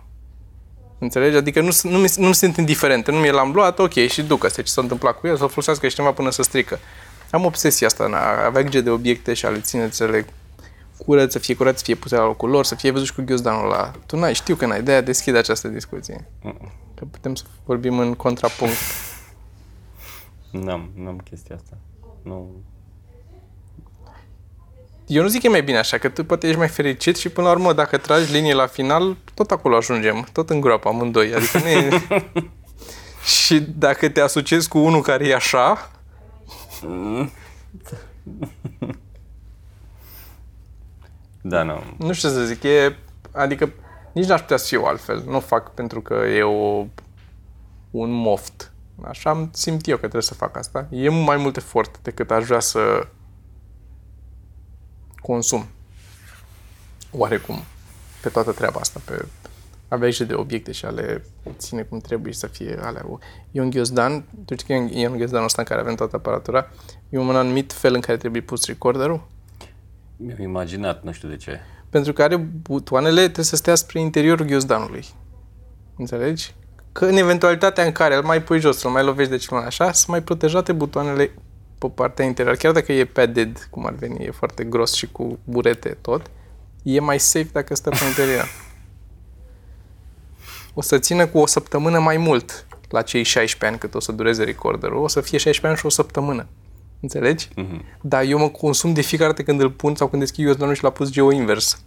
Înțelegi? 0.99 1.35
Adică 1.37 1.61
nu, 1.61 1.69
nu, 1.83 1.97
mi, 1.97 2.11
nu 2.17 2.31
sunt 2.31 2.57
indiferente. 2.57 3.11
Nu 3.11 3.17
mi 3.17 3.29
l-am 3.31 3.51
luat, 3.51 3.79
ok, 3.79 3.93
și 3.93 4.21
ducă-se 4.21 4.61
ce 4.61 4.71
s-a 4.71 4.81
întâmplat 4.81 5.19
cu 5.19 5.27
el, 5.27 5.37
să-l 5.37 5.49
folosească 5.49 5.87
cineva 5.87 6.11
până 6.11 6.29
să 6.29 6.41
strică. 6.43 6.79
Am 7.31 7.45
obsesia 7.45 7.87
asta, 7.87 8.03
în 8.03 8.13
a 8.13 8.45
avea 8.45 8.61
grijă 8.61 8.81
de 8.81 8.89
obiecte 8.89 9.33
și 9.33 9.45
a 9.45 9.49
le 9.49 9.59
ține 9.59 9.89
să 9.91 10.05
le 10.05 10.25
curăț, 11.05 11.31
să 11.31 11.39
fie 11.39 11.55
curat, 11.55 11.77
să 11.77 11.83
fie 11.83 11.95
puse 11.95 12.15
la 12.15 12.25
locul 12.25 12.49
lor, 12.49 12.65
să 12.65 12.75
fie 12.75 12.91
văzut 12.91 13.07
și 13.07 13.13
cu 13.13 13.21
ghiozdanul 13.21 13.65
ăla. 13.65 13.91
Tu 14.05 14.17
n-ai, 14.17 14.33
știu 14.33 14.55
că 14.55 14.65
n-ai, 14.65 14.83
de-aia 14.83 15.01
deschide 15.01 15.37
această 15.37 15.67
discuție. 15.67 16.27
Mm. 16.41 16.71
Că 16.95 17.05
putem 17.11 17.35
să 17.35 17.43
vorbim 17.65 17.99
în 17.99 18.13
contrapunct. 18.13 18.77
N-am, 20.51 20.89
n-am 20.95 21.17
chestia 21.17 21.55
asta. 21.55 21.77
Nu. 22.21 22.49
Eu 25.07 25.21
nu 25.21 25.27
zic 25.27 25.41
că 25.41 25.47
e 25.47 25.49
mai 25.49 25.63
bine 25.63 25.77
așa, 25.77 25.97
că 25.97 26.09
tu 26.09 26.25
poate 26.25 26.47
ești 26.47 26.59
mai 26.59 26.67
fericit 26.67 27.17
și 27.17 27.29
până 27.29 27.47
la 27.47 27.53
urmă, 27.53 27.73
dacă 27.73 27.97
tragi 27.97 28.31
linie 28.31 28.53
la 28.53 28.67
final, 28.67 29.17
tot 29.33 29.51
acolo 29.51 29.75
ajungem, 29.75 30.27
tot 30.31 30.49
în 30.49 30.61
groapă 30.61 30.87
amândoi. 30.87 31.33
Adică 31.33 31.57
nu 31.57 31.67
e... 31.67 31.89
și 33.45 33.59
dacă 33.59 34.09
te 34.09 34.21
asociezi 34.21 34.67
cu 34.67 34.77
unul 34.77 35.01
care 35.01 35.27
e 35.27 35.35
așa, 35.35 35.91
Da, 41.45 41.63
nu. 41.63 41.83
nu 41.97 42.13
știu 42.13 42.29
ce 42.29 42.35
să 42.35 42.43
zic, 42.43 42.63
e... 42.63 42.97
Adică 43.31 43.69
nici 44.13 44.25
n-aș 44.25 44.41
putea 44.41 44.57
să 44.57 44.67
fiu 44.67 44.83
altfel. 44.83 45.23
Nu 45.27 45.35
o 45.35 45.39
fac 45.39 45.73
pentru 45.73 46.01
că 46.01 46.13
e 46.13 46.43
o, 46.43 46.85
un 47.91 48.11
moft. 48.11 48.71
Așa 49.01 49.29
am 49.29 49.49
simt 49.53 49.87
eu 49.87 49.95
că 49.95 50.01
trebuie 50.01 50.21
să 50.21 50.33
fac 50.33 50.57
asta. 50.57 50.87
E 50.89 51.09
mai 51.09 51.37
mult 51.37 51.57
efort 51.57 51.99
decât 52.01 52.31
aș 52.31 52.45
vrea 52.45 52.59
să 52.59 53.07
consum. 55.21 55.65
Oarecum. 57.11 57.59
Pe 58.21 58.29
toată 58.29 58.51
treaba 58.51 58.79
asta. 58.79 59.01
Pe 59.05 59.25
avea 59.87 60.07
grijă 60.07 60.23
de 60.23 60.33
obiecte 60.33 60.71
și 60.71 60.85
a 60.85 60.89
le 60.89 61.25
ține 61.57 61.81
cum 61.81 61.99
trebuie 61.99 62.33
și 62.33 62.39
să 62.39 62.47
fie 62.47 62.79
alea. 62.81 63.05
E 63.51 63.61
un 63.61 63.69
ghiozdan, 63.69 64.25
tu 64.45 64.55
știi 64.55 64.67
că 64.67 64.93
e 64.93 65.07
un 65.07 65.17
ghiozdanul 65.17 65.45
ăsta 65.45 65.61
în 65.61 65.67
care 65.67 65.81
avem 65.81 65.95
toată 65.95 66.15
aparatura, 66.15 66.69
e 67.09 67.17
un 67.17 67.35
anumit 67.35 67.73
fel 67.73 67.93
în 67.93 68.01
care 68.01 68.17
trebuie 68.17 68.41
pus 68.41 68.65
recorderul. 68.65 69.27
Mi-am 70.25 70.41
imaginat, 70.41 71.03
nu 71.03 71.11
știu 71.11 71.27
de 71.27 71.35
ce. 71.35 71.59
Pentru 71.89 72.13
că 72.13 72.23
are 72.23 72.35
butoanele 72.35 73.21
trebuie 73.21 73.45
să 73.45 73.55
stea 73.55 73.75
spre 73.75 73.99
interiorul 73.99 74.45
ghiozdanului. 74.45 75.05
Înțelegi? 75.97 76.53
Că 76.91 77.05
în 77.05 77.15
eventualitatea 77.15 77.83
în 77.83 77.91
care 77.91 78.15
îl 78.15 78.23
mai 78.23 78.43
pui 78.43 78.59
jos, 78.59 78.83
îl 78.83 78.89
mai 78.89 79.03
lovești 79.03 79.31
de 79.31 79.37
ceva 79.37 79.61
așa, 79.61 79.91
sunt 79.91 80.07
mai 80.07 80.23
protejate 80.23 80.71
butoanele 80.71 81.31
pe 81.77 81.87
partea 81.87 82.25
interioară. 82.25 82.57
Chiar 82.57 82.71
dacă 82.71 82.91
e 82.91 83.05
padded, 83.05 83.67
cum 83.69 83.85
ar 83.85 83.93
veni, 83.93 84.25
e 84.25 84.31
foarte 84.31 84.63
gros 84.63 84.93
și 84.93 85.07
cu 85.11 85.39
burete 85.43 85.97
tot, 86.01 86.29
e 86.83 86.99
mai 86.99 87.19
safe 87.19 87.49
dacă 87.51 87.75
stă 87.75 87.89
pe 87.89 88.05
interior. 88.07 88.47
O 90.73 90.81
să 90.81 90.99
țină 90.99 91.27
cu 91.27 91.37
o 91.37 91.45
săptămână 91.45 91.99
mai 91.99 92.17
mult 92.17 92.65
la 92.89 93.01
cei 93.01 93.23
16 93.23 93.65
ani 93.65 93.77
cât 93.77 93.95
o 93.95 93.99
să 93.99 94.11
dureze 94.11 94.43
recorderul. 94.43 95.03
O 95.03 95.07
să 95.07 95.21
fie 95.21 95.37
16 95.37 95.67
ani 95.67 95.77
și 95.77 95.85
o 95.85 95.89
săptămână. 95.89 96.47
Înțelegi? 97.03 97.49
Mhm. 97.55 97.85
Dar 98.01 98.23
eu 98.23 98.37
mă 98.37 98.49
consum 98.49 98.93
de 98.93 99.01
fiecare 99.01 99.29
dată 99.29 99.43
când 99.43 99.61
îl 99.61 99.71
pun 99.71 99.95
sau 99.95 100.07
când 100.07 100.21
deschid 100.21 100.45
ghiozdanul 100.45 100.75
și 100.75 100.83
l-a 100.83 100.89
pus 100.89 101.11
geo-invers. 101.11 101.81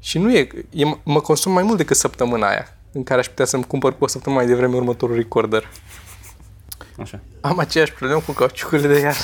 Și 0.00 0.18
nu 0.18 0.32
e, 0.32 0.48
e, 0.70 0.84
mă 1.02 1.20
consum 1.20 1.52
mai 1.52 1.62
mult 1.62 1.76
decât 1.76 1.96
săptămâna 1.96 2.48
aia, 2.48 2.76
în 2.92 3.02
care 3.02 3.20
aș 3.20 3.28
putea 3.28 3.44
să-mi 3.44 3.64
cumpăr 3.64 3.98
cu 3.98 4.04
o 4.04 4.06
săptămână 4.06 4.42
mai 4.42 4.50
devreme 4.50 4.76
următorul 4.76 5.16
recorder. 5.16 5.70
Așa. 6.98 7.20
Am 7.40 7.58
aceeași 7.58 7.92
problemă 7.92 8.20
cu 8.20 8.32
cauciucurile 8.32 8.88
de 8.88 9.00
iarnă. 9.00 9.20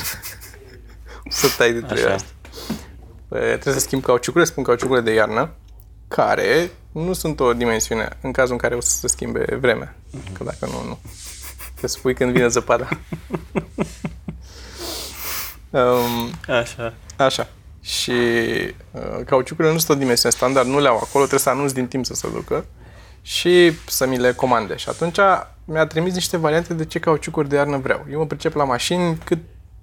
o 1.24 1.30
să 1.40 1.54
tai 1.56 1.72
de 1.72 1.80
trei 1.80 2.04
Așa. 2.04 2.14
asta. 2.14 2.28
Bă, 3.28 3.38
trebuie 3.38 3.74
să 3.74 3.80
schimb 3.80 4.02
cauciucurile, 4.02 4.50
spun 4.50 4.62
cauciucurile 4.64 5.04
de 5.04 5.12
iarnă, 5.12 5.50
care 6.08 6.70
nu 6.92 7.12
sunt 7.12 7.40
o 7.40 7.52
dimensiune 7.52 8.08
în 8.20 8.32
cazul 8.32 8.52
în 8.52 8.58
care 8.58 8.74
o 8.74 8.80
să 8.80 8.98
se 8.98 9.08
schimbe 9.08 9.56
vremea. 9.60 9.96
Că 10.32 10.44
dacă 10.44 10.66
nu, 10.66 10.88
nu. 10.88 10.98
Te 11.80 11.86
spui 11.86 12.14
când 12.14 12.32
vine 12.32 12.48
zăpada. 12.48 12.88
um, 15.70 16.54
Așa. 16.54 16.94
Așa. 17.16 17.48
Și 17.80 18.12
uh, 18.90 19.24
cauciucurile 19.26 19.72
nu 19.72 19.78
sunt 19.78 19.96
o 19.96 20.00
dimensiune 20.00 20.34
standard, 20.34 20.68
nu 20.68 20.80
le 20.80 20.88
au 20.88 20.96
acolo, 20.96 21.24
trebuie 21.24 21.38
să 21.38 21.50
anunț 21.50 21.72
din 21.72 21.86
timp 21.86 22.06
să 22.06 22.14
se 22.14 22.28
ducă 22.32 22.64
și 23.22 23.72
să 23.86 24.06
mi 24.06 24.18
le 24.18 24.32
comande. 24.32 24.76
Și 24.76 24.88
atunci 24.88 25.18
mi-a 25.64 25.86
trimis 25.86 26.14
niște 26.14 26.36
variante 26.36 26.74
de 26.74 26.84
ce 26.84 26.98
cauciucuri 26.98 27.48
de 27.48 27.56
iarnă 27.56 27.76
vreau. 27.76 28.06
Eu 28.10 28.18
mă 28.18 28.26
pricep 28.26 28.54
la 28.54 28.64
mașini 28.64 29.18
cât 29.24 29.38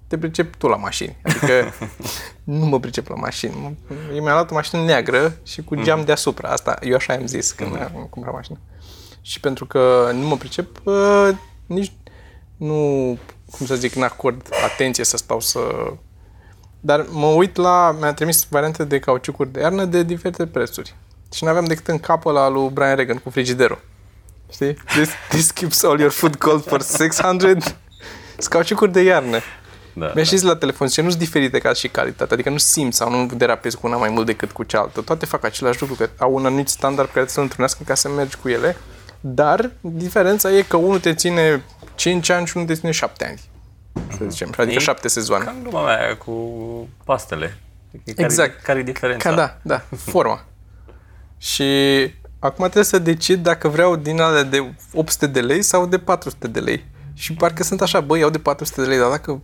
te 0.06 0.18
pricep 0.18 0.54
tu 0.54 0.66
la 0.66 0.76
mașini. 0.76 1.16
Adică 1.22 1.72
nu 2.58 2.66
mă 2.66 2.80
pricep 2.80 3.08
la 3.08 3.14
mașini. 3.14 3.78
Eu 4.14 4.22
mi-am 4.22 4.32
luat 4.32 4.50
o 4.50 4.54
mașină 4.54 4.82
neagră 4.82 5.36
și 5.42 5.62
cu 5.62 5.74
geam 5.74 6.04
deasupra. 6.04 6.48
Asta, 6.48 6.78
eu 6.80 6.94
așa 6.94 7.12
am 7.12 7.26
zis 7.26 7.52
când 7.52 7.76
am 7.76 8.06
cumpărat 8.10 8.34
mașină. 8.34 8.58
Și 9.20 9.40
pentru 9.40 9.66
că 9.66 10.10
nu 10.14 10.26
mă 10.26 10.36
pricep, 10.36 10.80
uh, 10.84 11.28
nici 11.66 11.92
nu, 12.56 13.18
cum 13.50 13.66
să 13.66 13.74
zic, 13.74 13.94
n-acord 13.94 14.48
atenție 14.64 15.04
să 15.04 15.16
stau 15.16 15.40
să 15.40 15.60
dar 16.80 17.06
mă 17.10 17.26
uit 17.26 17.56
la, 17.56 17.96
mi-a 18.00 18.12
trimis 18.12 18.46
variante 18.48 18.84
de 18.84 18.98
cauciucuri 18.98 19.52
de 19.52 19.60
iarnă 19.60 19.84
de 19.84 20.02
diferite 20.02 20.46
prețuri. 20.46 20.94
Și 21.32 21.44
nu 21.44 21.50
aveam 21.50 21.64
decât 21.64 21.88
în 21.88 21.98
capul 21.98 22.36
ăla 22.36 22.48
lui 22.48 22.68
Brian 22.72 22.96
Regan 22.96 23.16
cu 23.16 23.30
frigiderul. 23.30 23.80
Știi? 24.52 24.74
This, 24.74 25.08
this 25.28 25.50
keeps 25.50 25.82
all 25.82 25.98
your 25.98 26.10
food 26.10 26.36
cold 26.36 26.64
for 26.64 26.82
600. 26.82 27.58
Sunt 28.38 28.48
cauciucuri 28.48 28.92
de 28.92 29.02
iarnă. 29.02 29.38
Da, 29.92 30.10
Mi-a 30.14 30.24
și 30.24 30.36
zis 30.36 30.42
la 30.42 30.56
telefon 30.56 30.88
și 30.88 31.00
nu 31.00 31.08
sunt 31.08 31.22
diferite 31.22 31.58
ca 31.58 31.72
și 31.72 31.88
calitate, 31.88 32.34
adică 32.34 32.50
nu 32.50 32.58
simți 32.58 32.96
sau 32.96 33.10
nu 33.10 33.26
derapezi 33.36 33.76
cu 33.76 33.86
una 33.86 33.96
mai 33.96 34.08
mult 34.08 34.26
decât 34.26 34.50
cu 34.50 34.62
cealaltă. 34.62 35.00
Toate 35.00 35.26
fac 35.26 35.44
același 35.44 35.80
lucru, 35.80 35.96
că 35.96 36.08
au 36.18 36.34
un 36.34 36.46
anumit 36.46 36.68
standard 36.68 37.08
pe 37.08 37.14
care 37.14 37.26
să-l 37.26 37.42
întrunească 37.42 37.82
ca 37.86 37.94
să 37.94 38.08
mergi 38.08 38.36
cu 38.36 38.48
ele, 38.48 38.76
dar 39.20 39.70
diferența 39.80 40.50
e 40.50 40.62
că 40.62 40.76
unul 40.76 41.00
te 41.00 41.14
ține 41.14 41.62
5 41.98 42.28
ani 42.28 42.46
și 42.46 42.56
unul 42.56 42.68
te 42.68 42.74
ține 42.74 42.90
7 42.90 43.26
ani. 43.26 43.40
Să 44.18 44.24
zicem, 44.28 44.54
adică 44.56 44.74
E 44.74 44.78
7 44.78 45.08
sezoane. 45.08 45.44
Ca 45.44 45.50
în 45.50 45.62
gluma 45.62 45.84
mea 45.84 46.16
cu 46.16 46.32
pastele. 47.04 47.58
Care, 47.90 48.24
Exact. 48.26 48.62
Care 48.62 48.78
e 48.78 48.82
diferența? 48.82 49.30
Ca 49.30 49.36
da, 49.36 49.58
da, 49.62 49.82
forma. 49.96 50.44
și 51.50 51.64
acum 52.38 52.64
trebuie 52.64 52.84
să 52.84 52.98
decid 52.98 53.42
dacă 53.42 53.68
vreau 53.68 53.96
din 53.96 54.20
alea 54.20 54.42
de 54.42 54.72
800 54.92 55.26
de 55.26 55.40
lei 55.40 55.62
sau 55.62 55.86
de 55.86 55.98
400 55.98 56.48
de 56.48 56.60
lei. 56.60 56.84
Și 57.14 57.34
parcă 57.34 57.62
sunt 57.62 57.80
așa, 57.80 58.00
băi, 58.00 58.20
iau 58.20 58.30
de 58.30 58.38
400 58.38 58.80
de 58.80 58.86
lei, 58.86 58.98
dar 58.98 59.10
dacă 59.10 59.42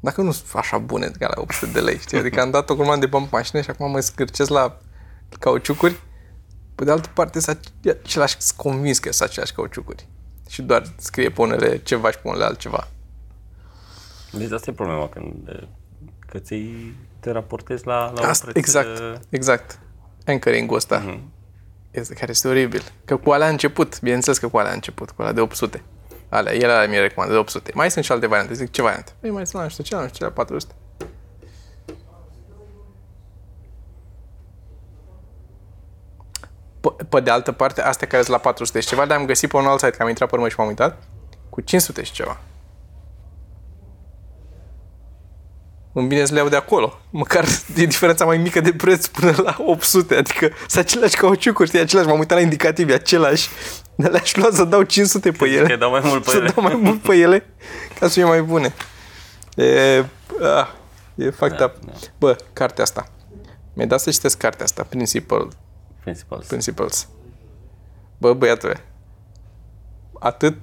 Dacă 0.00 0.22
nu 0.22 0.32
sunt 0.32 0.48
așa 0.54 0.78
bune 0.78 1.10
ca 1.18 1.26
la 1.26 1.40
800 1.40 1.72
de 1.72 1.80
lei, 1.80 1.98
știi? 1.98 2.18
Adică 2.18 2.40
am 2.40 2.50
dat 2.50 2.70
o 2.70 2.74
grămadă 2.74 3.00
de 3.00 3.06
bani 3.06 3.24
pe 3.24 3.36
mașină 3.36 3.60
și 3.62 3.70
acum 3.70 3.90
mă 3.90 4.00
scârcesc 4.00 4.50
la 4.50 4.78
cauciucuri. 5.38 6.00
Pe 6.74 6.84
de 6.84 6.90
altă 6.90 7.08
parte, 7.14 7.40
sunt 7.40 7.72
același, 8.04 8.40
sunt 8.40 8.58
convins 8.58 8.98
că 8.98 9.12
sunt 9.12 9.28
aceleași 9.28 9.52
cauciucuri. 9.52 10.08
Și 10.48 10.62
doar 10.62 10.82
scrie 10.96 11.30
pe 11.30 11.40
unele 11.40 11.78
ceva 11.78 12.10
și 12.10 12.18
pe 12.18 12.28
unele 12.28 12.44
altceva. 12.44 12.88
Deci 14.32 14.50
asta 14.50 14.70
e 14.70 14.74
problema, 14.74 15.08
când 15.08 15.48
uh, 15.48 15.62
că 16.26 16.38
ți 16.38 16.62
te 17.20 17.30
raportezi 17.30 17.86
la, 17.86 18.12
la 18.14 18.28
Asta, 18.28 18.46
un 18.46 18.52
preț, 18.52 18.64
exact, 18.66 18.98
uh, 18.98 19.14
exact. 19.28 19.78
Anchoring-ul 20.26 20.76
ăsta, 20.76 20.98
Mhm. 20.98 21.20
este, 21.90 22.14
care 22.14 22.30
este 22.30 22.48
oribil. 22.48 22.82
Că 23.04 23.16
cu 23.16 23.30
alea 23.30 23.46
a 23.46 23.50
început, 23.50 24.00
bineînțeles 24.00 24.38
că 24.38 24.48
cu 24.48 24.56
alea 24.58 24.70
a 24.70 24.74
început, 24.74 25.10
cu 25.10 25.20
alea 25.22 25.32
de 25.34 25.40
800. 25.40 25.82
Alea, 26.28 26.54
el 26.54 26.70
alea 26.70 26.88
mi-e 26.88 27.00
recomandă 27.00 27.34
de 27.34 27.40
800. 27.40 27.70
Mai 27.74 27.90
sunt 27.90 28.04
și 28.04 28.12
alte 28.12 28.26
variante, 28.26 28.54
zic 28.54 28.70
ce 28.70 28.82
variante? 28.82 29.12
Păi 29.20 29.30
mai 29.30 29.46
sunt 29.46 29.56
la 29.56 29.62
nu 29.62 29.68
știu 29.68 29.84
ce, 29.84 29.94
la 29.94 30.00
nu 30.00 30.06
știu 30.06 30.18
ce, 30.18 30.24
la 30.24 30.30
400. 30.30 30.74
Pe, 37.08 37.16
pe 37.16 37.20
de 37.20 37.30
altă 37.30 37.52
parte, 37.52 37.82
astea 37.82 38.06
care 38.06 38.22
sunt 38.22 38.34
la 38.34 38.40
400 38.42 38.80
și 38.80 38.86
ceva, 38.88 39.06
dar 39.06 39.18
am 39.18 39.24
găsit 39.26 39.48
pe 39.50 39.56
un 39.56 39.66
alt 39.66 39.78
site, 39.80 39.90
că 39.96 40.02
am 40.02 40.08
intrat 40.08 40.28
pe 40.28 40.34
urmă 40.34 40.48
și 40.48 40.54
m-am 40.58 40.66
uitat, 40.68 41.02
cu 41.50 41.60
500 41.60 42.02
și 42.02 42.12
ceva. 42.12 42.40
Îmi 45.92 46.06
bine 46.06 46.24
să 46.24 46.32
le 46.32 46.38
iau 46.38 46.48
de 46.48 46.56
acolo. 46.56 46.98
Măcar 47.10 47.44
e 47.76 47.84
diferența 47.86 48.24
mai 48.24 48.36
mică 48.36 48.60
de 48.60 48.72
preț 48.72 49.06
până 49.06 49.34
la 49.42 49.56
800. 49.58 50.14
Adică 50.14 50.50
sunt 50.68 50.84
aceleași 50.84 51.16
cauciucuri, 51.16 51.68
știi, 51.68 51.80
același. 51.80 52.06
M-am 52.08 52.18
uitat 52.18 52.36
la 52.36 52.42
indicativi, 52.42 52.92
același. 52.92 53.48
Dar 53.94 54.10
le-aș 54.10 54.34
lua 54.34 54.48
să 54.52 54.64
dau 54.64 54.82
500 54.82 55.30
pe 55.30 55.36
Că 55.38 55.44
ele. 55.44 55.76
dau 55.76 55.90
mai 55.90 56.00
mult 56.04 56.24
pe 56.24 56.30
să 56.30 56.36
ele. 56.36 56.48
dau 56.54 56.62
mai 56.64 56.74
mult 56.82 57.00
pe 57.02 57.14
ele 57.16 57.44
ca 58.00 58.06
să 58.06 58.12
fie 58.12 58.24
mai 58.24 58.42
bune. 58.42 58.74
E, 59.56 60.04
ah, 60.42 60.68
e 61.14 61.30
fucked 61.30 61.58
Da, 61.58 61.64
up. 61.64 61.72
da. 61.84 61.92
Bă, 62.18 62.36
cartea 62.52 62.84
asta. 62.84 63.08
Mi-ai 63.74 63.88
dat 63.88 64.00
să 64.00 64.10
citesc 64.10 64.38
cartea 64.38 64.64
asta, 64.64 64.86
Principal, 64.88 65.48
Principals. 66.12 66.46
Principles. 66.46 67.08
Bă, 68.18 68.32
băiatule, 68.32 68.84
atât 70.20 70.54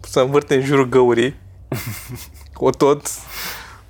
să 0.00 0.20
învârte 0.20 0.54
în 0.54 0.62
jurul 0.64 0.88
găurii, 0.88 1.36
o 2.54 2.70
tot, 2.70 3.06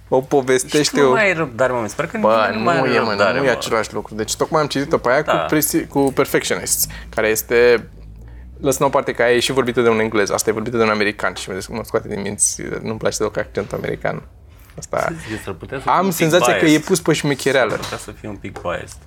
o 0.09 0.21
povestește, 0.21 1.01
nu 1.01 1.09
o... 1.09 1.11
mai 1.11 1.25
ai 1.27 1.33
răbdare, 1.33 1.73
mă, 1.73 1.87
sper 1.87 2.07
că 2.07 2.19
Bă, 2.19 2.37
nimeni 2.41 2.57
nu 2.57 2.63
mai 2.63 2.79
are 2.79 2.89
e, 2.95 3.01
mă, 3.01 3.09
răbdare, 3.09 3.39
nu 3.39 3.45
e 3.45 3.51
același 3.51 3.95
lucru. 3.95 4.15
Deci 4.15 4.37
tocmai 4.37 4.61
am 4.61 4.67
citit-o 4.69 4.99
pe 4.99 5.11
aia 5.11 5.23
Da. 5.23 5.39
cu, 5.39 5.55
presi- 5.55 5.87
cu 5.89 6.13
Perfectionists, 6.15 6.87
care 7.09 7.29
este 7.29 7.89
lăsăm 8.61 8.87
o 8.87 8.89
parte 8.89 9.13
că 9.13 9.23
aia 9.23 9.35
e 9.35 9.41
și 9.41 9.53
vorbită 9.53 9.83
de 9.83 9.89
un 9.89 9.99
englez, 9.99 10.31
asta 10.31 10.51
e 10.51 10.53
vorbită 10.53 10.77
de 10.77 10.83
un 10.83 10.89
american 10.89 11.35
și 11.35 11.51
mă 11.69 11.83
scoate 11.85 12.09
din 12.09 12.21
minți, 12.21 12.63
nu-mi 12.83 12.99
place 12.99 13.17
deloc 13.17 13.37
accentul 13.37 13.79
american. 13.79 14.23
Asta... 14.79 15.13
Zice, 15.29 15.43
s-ar 15.43 15.55
putea 15.55 15.77
să 15.79 15.83
fie 15.83 15.93
Am 15.93 15.99
un 16.05 16.07
pic 16.09 16.17
senzația 16.17 16.53
că 16.53 16.65
e 16.65 16.69
biased. 16.69 16.85
pus 16.85 17.01
pe 17.01 17.13
șmechereală. 17.13 17.71
S-ar 17.71 17.79
putea 17.81 17.99
să 17.99 18.11
fie 18.11 18.29
un 18.29 18.37
pic 18.37 18.61
biased. 18.61 18.99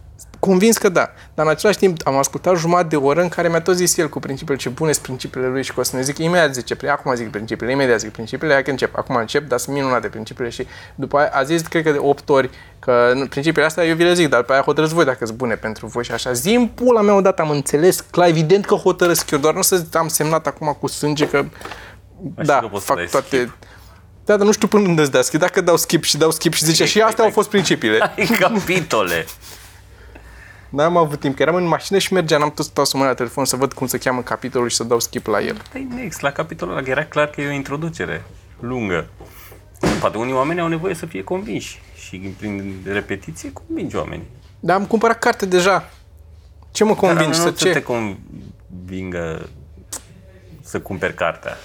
Convins 0.45 0.77
că 0.77 0.89
da. 0.89 1.11
Dar 1.33 1.45
în 1.45 1.51
același 1.51 1.77
timp 1.77 2.07
am 2.07 2.15
ascultat 2.15 2.57
jumătate 2.57 2.87
de 2.87 2.95
oră 2.95 3.21
în 3.21 3.29
care 3.29 3.49
mi-a 3.49 3.61
tot 3.61 3.75
zis 3.75 3.97
el 3.97 4.09
cu 4.09 4.19
principiile 4.19 4.59
ce 4.59 4.69
bune 4.69 4.91
sunt 4.91 5.03
principiile 5.03 5.47
lui 5.47 5.63
și 5.63 5.73
că 5.73 5.79
o 5.79 5.83
să 5.83 5.95
ne 5.95 6.01
zic 6.01 6.17
imediat 6.17 6.53
zice, 6.53 6.75
"Păi, 6.75 6.89
acum 6.89 7.15
zic 7.15 7.29
principiile, 7.31 7.71
imediat 7.71 7.99
zic 7.99 8.11
principiile, 8.11 8.53
hai 8.53 8.63
că 8.63 8.69
încep, 8.69 8.97
acum 8.97 9.15
încep, 9.15 9.47
dar 9.47 9.59
sunt 9.59 9.75
minunate 9.75 10.07
principiile 10.07 10.49
și 10.49 10.67
după 10.95 11.17
aia 11.17 11.29
a 11.33 11.43
zis, 11.43 11.61
cred 11.61 11.83
că 11.83 11.91
de 11.91 11.97
8 12.01 12.29
ori, 12.29 12.49
că 12.79 13.11
nu, 13.15 13.25
principiile 13.27 13.65
astea 13.67 13.85
eu 13.85 13.95
vi 13.95 14.03
le 14.03 14.13
zic, 14.13 14.29
dar 14.29 14.39
după 14.39 14.53
aia 14.53 14.61
hotărâți 14.61 14.93
voi 14.93 15.05
dacă 15.05 15.25
sunt 15.25 15.37
bune 15.37 15.55
pentru 15.55 15.87
voi 15.87 16.03
și 16.03 16.11
așa. 16.11 16.31
Zi 16.31 16.71
pula 16.75 17.01
mea 17.01 17.15
odată, 17.15 17.41
am 17.41 17.49
înțeles, 17.49 17.99
clar, 18.11 18.27
evident 18.27 18.65
că 18.65 18.75
hotărăsc 18.75 19.31
eu, 19.31 19.39
doar 19.39 19.53
nu 19.53 19.61
să 19.61 19.75
zic, 19.75 19.95
am 19.95 20.07
semnat 20.07 20.47
acum 20.47 20.77
cu 20.79 20.87
sânge 20.87 21.27
că 21.27 21.45
da, 22.35 22.59
că 22.59 22.67
poți 22.67 22.85
să 22.85 22.93
dai 22.95 23.07
fac 23.07 23.11
toate... 23.11 23.37
skip. 23.37 23.57
Da, 24.25 24.37
dar 24.37 24.45
nu 24.45 24.51
știu 24.51 24.67
până 24.67 24.87
unde 24.87 25.01
îți 25.01 25.11
dea 25.11 25.21
skip. 25.21 25.39
Dacă 25.39 25.61
dau 25.61 25.77
skip 25.77 26.03
și 26.03 26.17
dau 26.17 26.31
skip 26.31 26.53
și 26.53 26.65
zice 26.65 26.85
și 26.85 27.01
astea 27.01 27.23
au 27.23 27.29
fost 27.29 27.49
principiile. 27.49 27.99
Ai 28.17 28.25
capitole. 28.39 29.25
N-am 30.75 30.97
avut 30.97 31.19
timp, 31.19 31.35
că 31.35 31.41
eram 31.41 31.55
în 31.55 31.67
mașină 31.67 31.97
și 31.97 32.13
mergeam, 32.13 32.39
n-am 32.39 32.51
tot 32.51 32.65
stau 32.65 32.85
să 32.85 32.97
mă 32.97 33.01
uit 33.03 33.11
la 33.11 33.17
telefon 33.17 33.45
să 33.45 33.55
văd 33.55 33.73
cum 33.73 33.87
se 33.87 33.97
cheamă 33.97 34.21
capitolul 34.21 34.69
și 34.69 34.75
să 34.75 34.83
dau 34.83 34.99
skip 34.99 35.25
la 35.25 35.41
el. 35.41 35.61
Păi 35.71 35.87
next, 35.95 36.21
la 36.21 36.31
capitolul 36.31 36.73
ăla, 36.73 36.83
că 36.83 36.89
era 36.89 37.05
clar 37.05 37.27
că 37.29 37.41
e 37.41 37.47
o 37.47 37.51
introducere 37.51 38.23
lungă. 38.59 39.07
Poate 39.99 40.17
unii 40.17 40.33
oameni 40.33 40.59
au 40.59 40.67
nevoie 40.67 40.93
să 40.93 41.05
fie 41.05 41.23
convinși 41.23 41.81
și 41.95 42.17
prin 42.37 42.73
repetiție 42.85 43.51
convingi 43.51 43.95
oamenii. 43.95 44.25
Dar 44.59 44.75
am 44.75 44.85
cumpărat 44.85 45.19
carte 45.19 45.45
deja. 45.45 45.89
Ce 46.71 46.83
mă 46.83 46.95
convingi? 46.95 47.23
Dar 47.23 47.33
Să 47.33 47.49
nu 47.49 47.55
să 47.55 47.63
te 47.63 47.71
ce? 47.73 47.81
convingă 47.81 49.49
să 50.63 50.79
cumperi 50.79 51.13
cartea. 51.13 51.57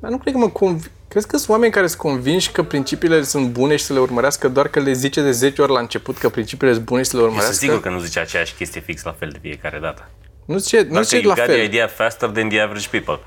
Dar 0.00 0.10
nu 0.10 0.18
cred 0.18 0.32
că 0.32 0.38
mă 0.38 0.48
conving. 0.48 0.90
Crezi 1.10 1.26
că 1.26 1.36
sunt 1.36 1.48
oameni 1.48 1.72
care 1.72 1.86
sunt 1.86 1.98
convinși 2.00 2.50
că 2.52 2.62
principiile 2.62 3.22
sunt 3.22 3.48
bune 3.50 3.76
și 3.76 3.84
să 3.84 3.92
le 3.92 3.98
urmărească 3.98 4.48
doar 4.48 4.68
că 4.68 4.80
le 4.80 4.92
zice 4.92 5.22
de 5.22 5.30
10 5.30 5.62
ori 5.62 5.72
la 5.72 5.78
început 5.80 6.18
că 6.18 6.28
principiile 6.28 6.72
sunt 6.72 6.84
bune 6.84 7.02
și 7.02 7.08
să 7.08 7.16
le 7.16 7.22
Eu 7.22 7.28
sunt 7.28 7.38
urmărească? 7.38 7.66
sigur 7.66 7.80
că 7.82 7.88
nu 7.96 8.00
zice 8.04 8.18
aceeași 8.20 8.54
chestie 8.54 8.80
fix 8.80 9.02
la 9.02 9.12
fel 9.18 9.28
de 9.32 9.38
fiecare 9.40 9.78
dată. 9.78 10.08
Nu 10.44 10.58
zice, 10.58 10.80
nu 10.82 10.88
Dacă 10.92 11.02
zice 11.02 11.16
you 11.18 11.28
la 11.28 11.34
got 11.34 11.44
the 11.44 11.52
fel. 11.54 11.64
idea 11.64 11.86
faster 11.86 12.28
than 12.28 12.48
the 12.48 12.60
average 12.60 12.88
people. 12.90 13.18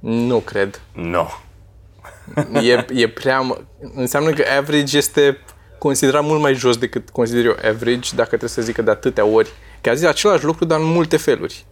Nu 0.00 0.38
cred. 0.38 0.80
No. 0.92 1.26
E, 2.62 2.84
e 2.92 3.08
prea... 3.08 3.40
mă- 3.40 3.60
Înseamnă 3.94 4.30
că 4.32 4.44
average 4.58 4.96
este 4.96 5.38
considerat 5.78 6.22
mult 6.24 6.40
mai 6.40 6.54
jos 6.54 6.76
decât 6.76 7.10
consider 7.10 7.44
eu 7.44 7.56
average, 7.70 8.10
dacă 8.14 8.28
trebuie 8.28 8.48
să 8.50 8.62
zică 8.62 8.82
de 8.82 8.90
atâtea 8.90 9.24
ori. 9.24 9.48
Că 9.80 9.90
a 9.90 9.94
zis 9.94 10.06
același 10.06 10.44
lucru, 10.44 10.64
dar 10.64 10.78
în 10.78 10.86
multe 10.86 11.16
feluri. 11.16 11.64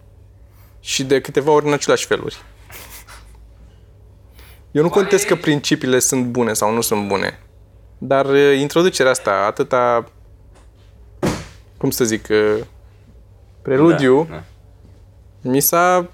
Și 0.79 1.03
de 1.03 1.21
câteva 1.21 1.51
ori 1.51 1.65
în 1.65 1.73
aceleași 1.73 2.05
feluri. 2.05 2.35
Eu 4.73 4.81
nu 4.83 4.89
contest 4.89 5.25
că 5.25 5.35
principiile 5.35 5.99
sunt 5.99 6.25
bune 6.25 6.53
sau 6.53 6.73
nu 6.73 6.81
sunt 6.81 7.07
bune. 7.07 7.39
Dar 7.97 8.25
uh, 8.25 8.57
introducerea 8.59 9.11
asta, 9.11 9.31
atâta... 9.47 10.05
Cum 11.77 11.89
să 11.89 12.03
zic... 12.05 12.27
uh, 12.29 12.59
Preludiu, 13.61 14.27
Da, 14.29 14.35
da. 14.35 14.43
mi 15.49 15.59
s-a... 15.59 16.09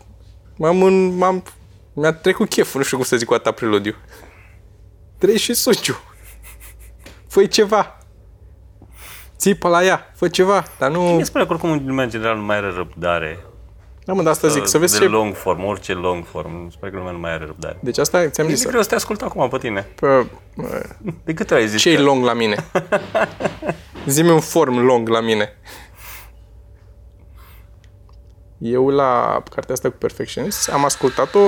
M-am, 0.58 0.84
în- 0.84 1.15
m-am, 1.17 1.43
mi-a 1.93 2.13
trecut 2.13 2.50
cheful, 2.50 2.80
nu 2.80 2.86
știu 2.86 2.98
cum 2.98 3.06
să 3.06 3.17
zic 3.17 3.28
cu 3.28 3.34
atâta 3.34 3.52
preludiu. 3.52 3.95
Trei 5.17 5.38
și 5.38 5.54
suciu. 5.54 6.00
Fă 7.28 7.45
ceva. 7.45 7.98
Țipă 9.38 9.67
la 9.69 9.84
ea, 9.84 10.12
fă 10.15 10.28
ceva, 10.28 10.63
dar 10.80 10.91
nu... 10.91 11.02
Mi 11.02 11.26
se 11.26 11.32
pare 11.32 11.45
că 11.45 11.52
oricum 11.52 11.72
în 11.72 11.84
lumea 11.86 12.04
în 12.04 12.10
general 12.10 12.36
nu 12.38 12.43
mai 12.43 12.56
are 12.58 12.72
răbdare. 12.72 13.39
Da, 14.10 14.15
mă, 14.15 14.22
dar 14.24 14.32
asta 14.32 14.48
zic, 14.48 14.67
să 14.67 14.78
vezi 14.78 14.93
de 15.00 15.06
ce... 15.06 15.12
long 15.12 15.36
form, 15.36 15.63
orice 15.65 15.93
long 15.93 16.26
form. 16.26 16.52
Mi 16.63 16.72
se 16.72 16.78
pare 16.80 16.91
că 16.91 16.98
lumea 16.98 17.12
nu 17.13 17.19
mai 17.19 17.32
are 17.34 17.45
răbdare. 17.45 17.78
Deci 17.82 17.98
asta 17.98 18.30
ți-am 18.30 18.48
E 18.48 18.54
zis. 18.54 18.67
greu 18.67 18.82
să 18.82 18.88
te 18.89 18.95
ascult 18.95 19.22
acum 19.22 19.50
pe 19.50 19.58
tine. 19.58 19.88
Pă, 19.95 20.26
De 21.24 21.34
câte 21.34 21.54
ori 21.54 21.63
ai 21.63 21.69
zis 21.69 21.82
ce 21.82 21.89
e 21.89 21.95
că- 21.95 22.02
lung 22.02 22.24
la 22.24 22.34
mine? 22.34 22.56
Zi-mi 24.08 24.30
un 24.30 24.39
form 24.39 24.78
lung 24.78 25.08
la 25.08 25.19
mine. 25.22 25.54
Eu 28.58 28.88
la 28.89 29.43
cartea 29.52 29.74
asta 29.74 29.89
cu 29.89 29.95
Perfectionist 29.98 30.69
am 30.69 30.86
ascultat-o 30.86 31.39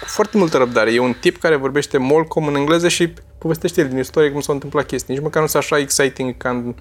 cu 0.00 0.08
foarte 0.08 0.36
multă 0.38 0.58
răbdare. 0.58 0.92
E 0.92 0.98
un 0.98 1.14
tip 1.20 1.36
care 1.40 1.56
vorbește 1.56 1.98
Molcom 1.98 2.46
în 2.46 2.54
engleză 2.54 2.88
și 2.88 3.14
povestește 3.38 3.80
el 3.80 3.88
din 3.88 3.98
istorie 3.98 4.30
cum 4.30 4.40
s-au 4.40 4.54
întâmplat 4.54 4.86
chestii. 4.86 5.14
Nici 5.14 5.22
măcar 5.22 5.42
nu 5.42 5.48
sunt 5.48 5.62
așa 5.62 5.78
exciting 5.78 6.36
ca 6.36 6.48
în 6.50 6.74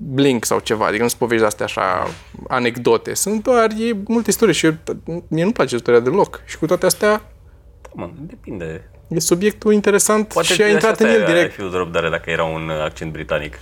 Blink 0.00 0.44
sau 0.44 0.58
ceva. 0.58 0.86
Adică 0.86 1.02
nu 1.02 1.08
sunt 1.08 1.20
povești 1.20 1.44
astea 1.44 1.64
așa 1.64 2.06
anecdote. 2.48 3.14
Sunt 3.14 3.42
doar 3.42 3.70
e 3.70 3.96
multe 4.06 4.30
istorie 4.30 4.54
și 4.54 4.66
eu, 4.66 4.74
mie 5.04 5.42
nu-mi 5.42 5.52
place 5.52 5.74
istoria 5.74 6.00
deloc. 6.00 6.40
Și 6.44 6.58
cu 6.58 6.66
toate 6.66 6.86
astea 6.86 7.22
Mă, 7.92 8.10
depinde. 8.20 8.90
e 9.08 9.20
subiectul 9.20 9.72
interesant 9.72 10.28
Poate 10.32 10.52
și 10.54 10.62
a 10.62 10.64
așa 10.64 10.72
intrat 10.72 11.00
în 11.00 11.06
ai- 11.06 11.14
el 11.14 11.20
Ai 11.24 11.26
direct. 11.26 11.52
fi 11.54 11.60
de 11.60 11.68
răbdare 11.72 12.10
dacă 12.10 12.30
era 12.30 12.44
un 12.44 12.68
uh, 12.68 12.82
accent 12.82 13.12
britanic. 13.12 13.58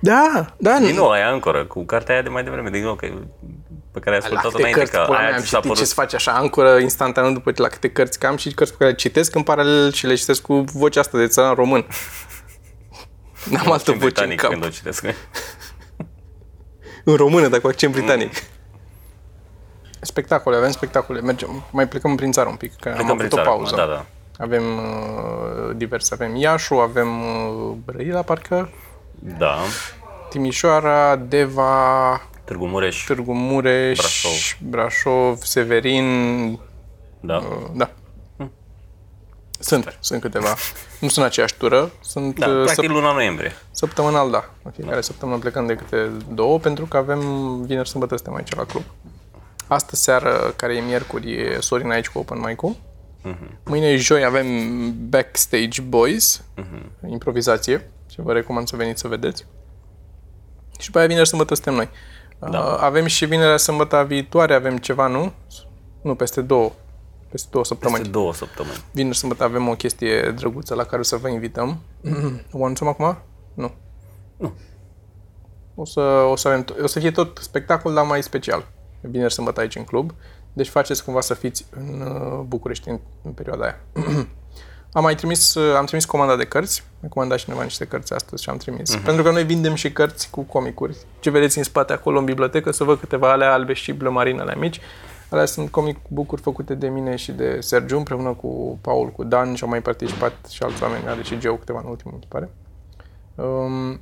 Da, 0.00 0.46
da. 0.56 0.78
Din 0.78 0.94
nou, 0.94 1.10
aia 1.10 1.28
ancoră, 1.30 1.64
cu 1.64 1.84
cartea 1.84 2.14
aia 2.14 2.22
de 2.22 2.28
mai 2.28 2.42
devreme, 2.44 2.70
din 2.70 2.82
nou, 2.82 2.94
că, 2.94 3.06
pe 3.92 4.00
care 4.00 4.16
ai 4.16 4.20
La 4.20 4.26
ascultat-o 4.26 4.48
câte 4.48 4.58
înainte, 4.60 4.78
cărți, 4.78 4.92
că 4.96 5.02
pula 5.06 5.18
aia 5.18 5.26
mea, 5.28 5.36
am 5.36 5.42
ți 5.42 5.48
s-a 5.48 5.56
citit 5.56 5.70
ce 5.70 5.74
părut... 5.74 5.88
se 5.88 5.94
face 5.94 6.16
așa, 6.16 6.32
ancoră 6.32 6.78
instantaneu 6.78 7.32
după 7.32 7.52
la 7.56 7.68
câte 7.68 7.88
cărți 7.90 8.18
că 8.18 8.26
am 8.26 8.36
și 8.36 8.50
cărți 8.54 8.72
pe 8.72 8.78
care 8.78 8.90
le 8.90 8.96
citesc 8.96 9.34
în 9.34 9.42
paralel 9.42 9.92
și 9.92 10.06
le 10.06 10.14
citesc 10.14 10.42
cu 10.42 10.54
vocea 10.72 11.00
asta 11.00 11.18
de 11.18 11.26
țăran 11.26 11.54
român. 11.54 11.86
N-am 13.50 13.70
altă 13.72 13.72
accent 13.72 13.84
voce 13.84 13.92
în 13.92 13.98
britanic 13.98 14.40
cap. 14.40 14.50
când 14.50 14.64
o 14.64 14.68
citesc. 14.68 15.04
În 17.04 17.14
română, 17.14 17.48
dar 17.48 17.60
cu 17.60 17.66
accent 17.66 17.92
britanic. 17.92 18.32
Spectacole, 20.00 20.56
avem 20.56 20.70
spectacole. 20.70 21.20
Mergem, 21.20 21.62
mai 21.70 21.88
plecăm 21.88 22.16
prin 22.16 22.32
țară 22.32 22.48
un 22.48 22.54
pic, 22.56 22.72
că 22.80 22.88
am 22.88 22.94
Plecăm 22.94 23.16
prin 23.16 23.26
avut 23.26 23.32
o 23.32 23.36
țară 23.36 23.48
pauză. 23.48 23.74
acum, 23.80 23.86
Da, 23.86 23.94
da. 23.94 24.06
Avem 24.44 24.62
uh, 24.76 25.76
diverse. 25.76 26.14
Avem 26.14 26.36
Iașu, 26.36 26.74
avem 26.74 27.22
uh, 27.22 27.72
Brăila, 27.84 28.22
parcă, 28.22 28.70
Da. 29.38 29.56
Timișoara, 30.28 31.16
Deva, 31.16 32.20
Târgu 32.44 32.66
Mureș, 32.66 33.04
Târgu 33.04 33.32
Mureș, 33.32 33.98
Brașov. 33.98 34.68
Brașov 34.70 35.38
Severin, 35.42 36.58
da. 37.20 37.36
uh, 37.36 37.66
da. 37.74 37.90
Sunt, 39.64 39.98
sunt 40.00 40.20
câteva. 40.20 40.54
Nu 41.00 41.08
sunt 41.08 41.24
aceeași 41.24 41.56
tură, 41.56 41.90
sunt 42.00 42.38
Da, 42.38 42.46
uh, 42.46 42.64
practic 42.64 42.90
luna 42.90 43.12
noiembrie. 43.12 43.52
Săptămânal, 43.70 44.30
da. 44.30 44.50
În 44.62 44.70
fiecare 44.70 45.00
săptămână 45.00 45.38
plecăm 45.38 45.66
de 45.66 45.74
câte 45.74 46.10
două, 46.34 46.58
pentru 46.58 46.86
că 46.86 46.96
avem 46.96 47.20
vineri, 47.62 47.88
sâmbătă, 47.88 48.16
suntem 48.16 48.34
aici 48.34 48.54
la 48.54 48.64
club. 48.64 48.82
Astă 49.66 49.96
seară, 49.96 50.52
care 50.56 50.74
e 50.74 50.80
miercuri, 50.80 51.32
e 51.32 51.60
Sorin 51.60 51.90
aici 51.90 52.08
cu 52.08 52.18
Open 52.18 52.40
Mic-ul. 52.46 52.76
Mâine, 53.64 53.96
joi, 53.96 54.24
avem 54.24 54.46
Backstage 55.08 55.80
Boys, 55.80 56.44
improvizație, 57.08 57.90
și 58.10 58.20
vă 58.20 58.32
recomand 58.32 58.68
să 58.68 58.76
veniți 58.76 59.00
să 59.00 59.08
vedeți. 59.08 59.46
Și 60.78 60.86
după 60.86 60.98
aia 60.98 61.06
vineri, 61.06 61.28
sâmbătă 61.28 61.54
suntem 61.54 61.74
noi. 61.74 61.88
Da. 62.50 62.76
Avem 62.76 63.06
și 63.06 63.26
vinerea, 63.26 63.56
sâmbătă 63.56 64.04
viitoare, 64.08 64.54
avem 64.54 64.78
ceva, 64.78 65.06
nu? 65.06 65.32
Nu, 66.02 66.14
peste 66.14 66.40
două. 66.40 66.72
Peste 67.34 67.48
două 67.50 67.64
săptămâni. 67.64 67.98
Peste 67.98 68.12
două 68.12 68.34
săptămâni. 68.34 68.84
Vineri, 68.92 69.16
sâmbătă 69.16 69.44
avem 69.44 69.68
o 69.68 69.74
chestie 69.74 70.30
drăguță 70.36 70.74
la 70.74 70.84
care 70.84 71.00
o 71.00 71.02
să 71.02 71.16
vă 71.16 71.28
invităm. 71.28 71.80
O 72.52 72.62
anunțăm 72.62 72.88
acum? 72.88 73.18
Nu. 73.54 73.74
Nu. 74.36 74.52
O 75.74 75.84
să, 75.84 76.00
o, 76.00 76.36
să 76.36 76.48
avem, 76.48 76.64
o 76.82 76.86
să 76.86 76.98
fie 76.98 77.10
tot 77.10 77.38
spectacol, 77.42 77.94
dar 77.94 78.04
mai 78.04 78.22
special. 78.22 78.66
Vineri, 79.00 79.32
sâmbătă 79.32 79.60
aici 79.60 79.76
în 79.76 79.84
club. 79.84 80.14
Deci 80.52 80.68
faceți 80.68 81.04
cumva 81.04 81.20
să 81.20 81.34
fiți 81.34 81.66
în 81.70 82.00
uh, 82.00 82.44
București 82.46 82.88
în, 82.88 83.00
în 83.22 83.32
perioada 83.32 83.64
aia. 83.64 83.80
am 84.92 85.02
mai 85.02 85.14
trimis, 85.14 85.54
uh, 85.54 85.76
am 85.76 85.84
trimis 85.84 86.04
comanda 86.04 86.36
de 86.36 86.44
cărți. 86.44 86.84
Am 87.02 87.08
comandat 87.08 87.38
cineva 87.38 87.62
niște 87.62 87.84
cărți 87.84 88.12
astăzi 88.12 88.42
și 88.42 88.48
am 88.48 88.56
trimis. 88.56 88.96
Uh-huh. 88.96 89.04
Pentru 89.04 89.22
că 89.22 89.30
noi 89.30 89.44
vindem 89.44 89.74
și 89.74 89.92
cărți 89.92 90.30
cu 90.30 90.42
comicuri. 90.42 90.96
Ce 91.20 91.30
vedeți 91.30 91.58
în 91.58 91.64
spate 91.64 91.92
acolo 91.92 92.18
în 92.18 92.24
bibliotecă, 92.24 92.70
să 92.70 92.84
văd 92.84 92.98
câteva 92.98 93.32
alea 93.32 93.52
albe 93.52 93.72
și 93.72 93.92
blămarine 93.92 94.40
alea 94.40 94.56
mici. 94.56 94.80
Alea 95.30 95.44
sunt 95.44 95.70
comic 95.70 95.98
book 96.08 96.40
făcute 96.40 96.74
de 96.74 96.88
mine 96.88 97.16
și 97.16 97.32
de 97.32 97.60
Sergiu 97.60 97.96
împreună 97.96 98.32
cu 98.32 98.78
Paul, 98.80 99.08
cu 99.08 99.24
Dan 99.24 99.54
și 99.54 99.62
au 99.62 99.68
mai 99.68 99.82
participat 99.82 100.46
și 100.50 100.62
alți 100.62 100.82
oameni, 100.82 101.06
are 101.06 101.22
și 101.22 101.38
Geo 101.38 101.56
câteva 101.56 101.80
în 101.84 101.90
ultimul, 101.90 102.16
mi 102.16 102.22
se 102.22 102.28
pare. 102.28 102.50
Um, 103.34 104.00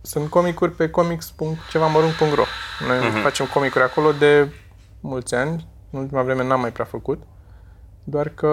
sunt 0.00 0.28
comicuri 0.28 0.72
pe 0.72 0.90
comics.cevamărunt.ro 0.90 2.44
Noi 2.86 2.98
uh-huh. 2.98 3.22
facem 3.22 3.46
comicuri 3.52 3.84
acolo 3.84 4.12
de 4.12 4.52
mulți 5.00 5.34
ani. 5.34 5.66
În 5.90 6.00
ultima 6.00 6.22
vreme 6.22 6.44
n-am 6.44 6.60
mai 6.60 6.72
prea 6.72 6.84
făcut. 6.84 7.22
Doar 8.04 8.28
că 8.28 8.50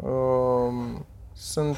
um, 0.00 1.06
sunt 1.32 1.76